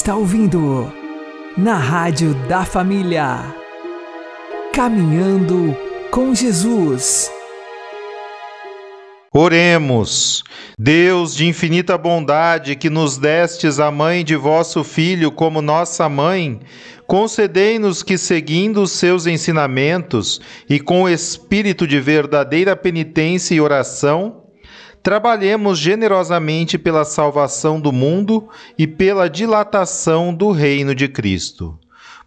Está 0.08 0.16
ouvindo 0.16 0.90
na 1.54 1.76
Rádio 1.76 2.32
da 2.48 2.64
Família. 2.64 3.54
Caminhando 4.72 5.76
com 6.10 6.34
Jesus. 6.34 7.30
Oremos. 9.34 10.42
Deus 10.78 11.36
de 11.36 11.46
infinita 11.46 11.98
bondade, 11.98 12.74
que 12.74 12.88
nos 12.88 13.18
destes 13.18 13.78
a 13.78 13.90
mãe 13.90 14.24
de 14.24 14.34
vosso 14.34 14.82
Filho 14.82 15.30
como 15.30 15.60
nossa 15.60 16.08
mãe, 16.08 16.58
concedei-nos 17.06 18.02
que, 18.02 18.16
seguindo 18.16 18.80
os 18.80 18.92
seus 18.92 19.26
ensinamentos 19.26 20.40
e 20.70 20.80
com 20.80 21.06
espírito 21.06 21.86
de 21.86 22.00
verdadeira 22.00 22.74
penitência 22.74 23.54
e 23.54 23.60
oração, 23.60 24.37
trabalhemos 25.08 25.78
generosamente 25.78 26.76
pela 26.76 27.02
salvação 27.02 27.80
do 27.80 27.90
mundo 27.90 28.46
e 28.76 28.86
pela 28.86 29.26
dilatação 29.26 30.34
do 30.34 30.50
reino 30.50 30.94
de 30.94 31.08
Cristo. 31.08 31.78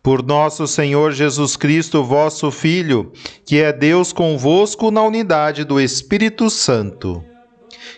Por 0.02 0.24
nosso 0.24 0.66
Senhor 0.66 1.12
Jesus 1.12 1.56
Cristo, 1.56 2.04
vosso 2.04 2.50
Filho, 2.50 3.12
que 3.46 3.62
é 3.62 3.72
Deus 3.72 4.12
convosco 4.12 4.90
na 4.90 5.04
unidade 5.04 5.64
do 5.64 5.80
Espírito 5.80 6.50
Santo. 6.50 7.24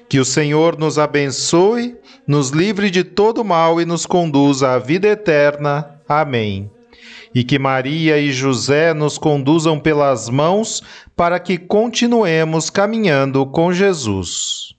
Que 0.09 0.19
o 0.19 0.25
Senhor 0.25 0.77
nos 0.77 0.99
abençoe, 0.99 1.95
nos 2.27 2.49
livre 2.49 2.91
de 2.91 3.05
todo 3.05 3.41
mal 3.41 3.79
e 3.79 3.85
nos 3.85 4.05
conduza 4.05 4.73
à 4.73 4.79
vida 4.79 5.07
eterna. 5.07 5.97
Amém. 6.09 6.69
E 7.33 7.41
que 7.41 7.57
Maria 7.57 8.19
e 8.19 8.33
José 8.33 8.93
nos 8.93 9.17
conduzam 9.17 9.79
pelas 9.79 10.27
mãos 10.27 10.83
para 11.15 11.39
que 11.39 11.57
continuemos 11.57 12.69
caminhando 12.69 13.45
com 13.45 13.71
Jesus. 13.71 14.72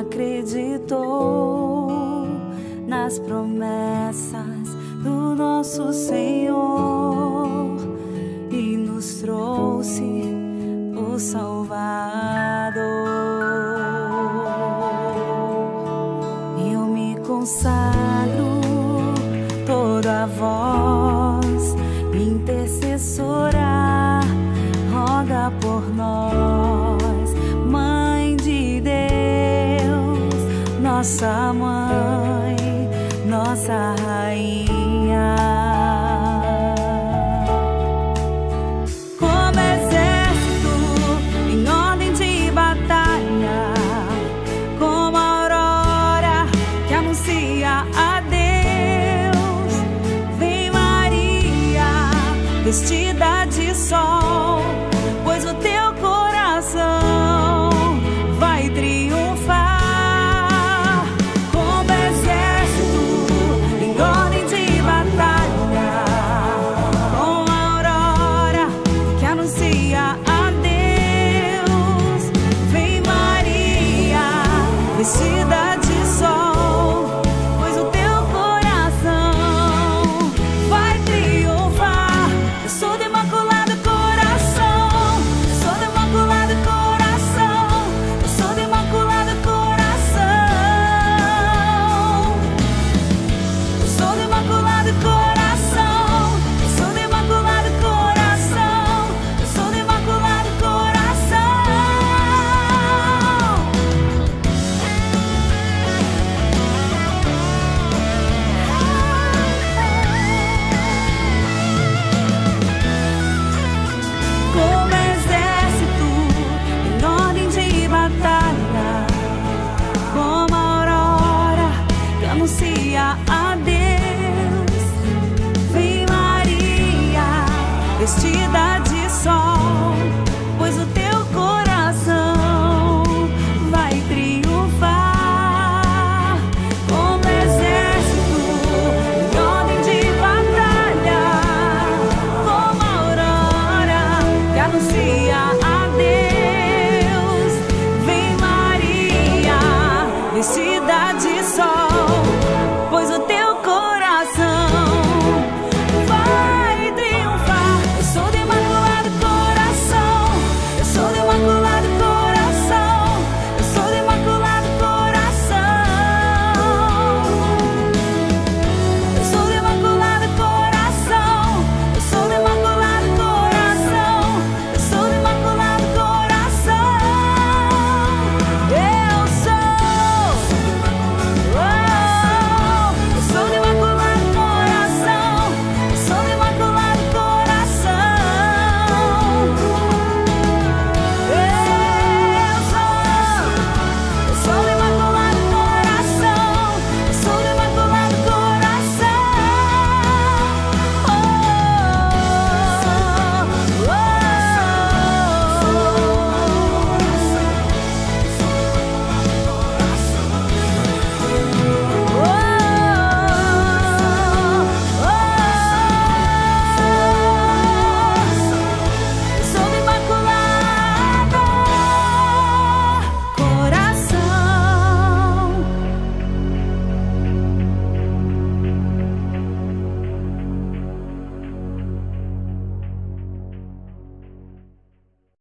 Acreditou 0.00 1.88
nas 2.86 3.18
promessas 3.18 4.68
do 5.02 5.34
nosso 5.34 5.92
Senhor 5.92 7.76
e 8.50 8.76
nos 8.76 9.14
trouxe 9.20 10.22
o 10.96 11.18
Salvador. 11.18 11.57
Nossa 30.98 31.52
mãe, 31.52 31.67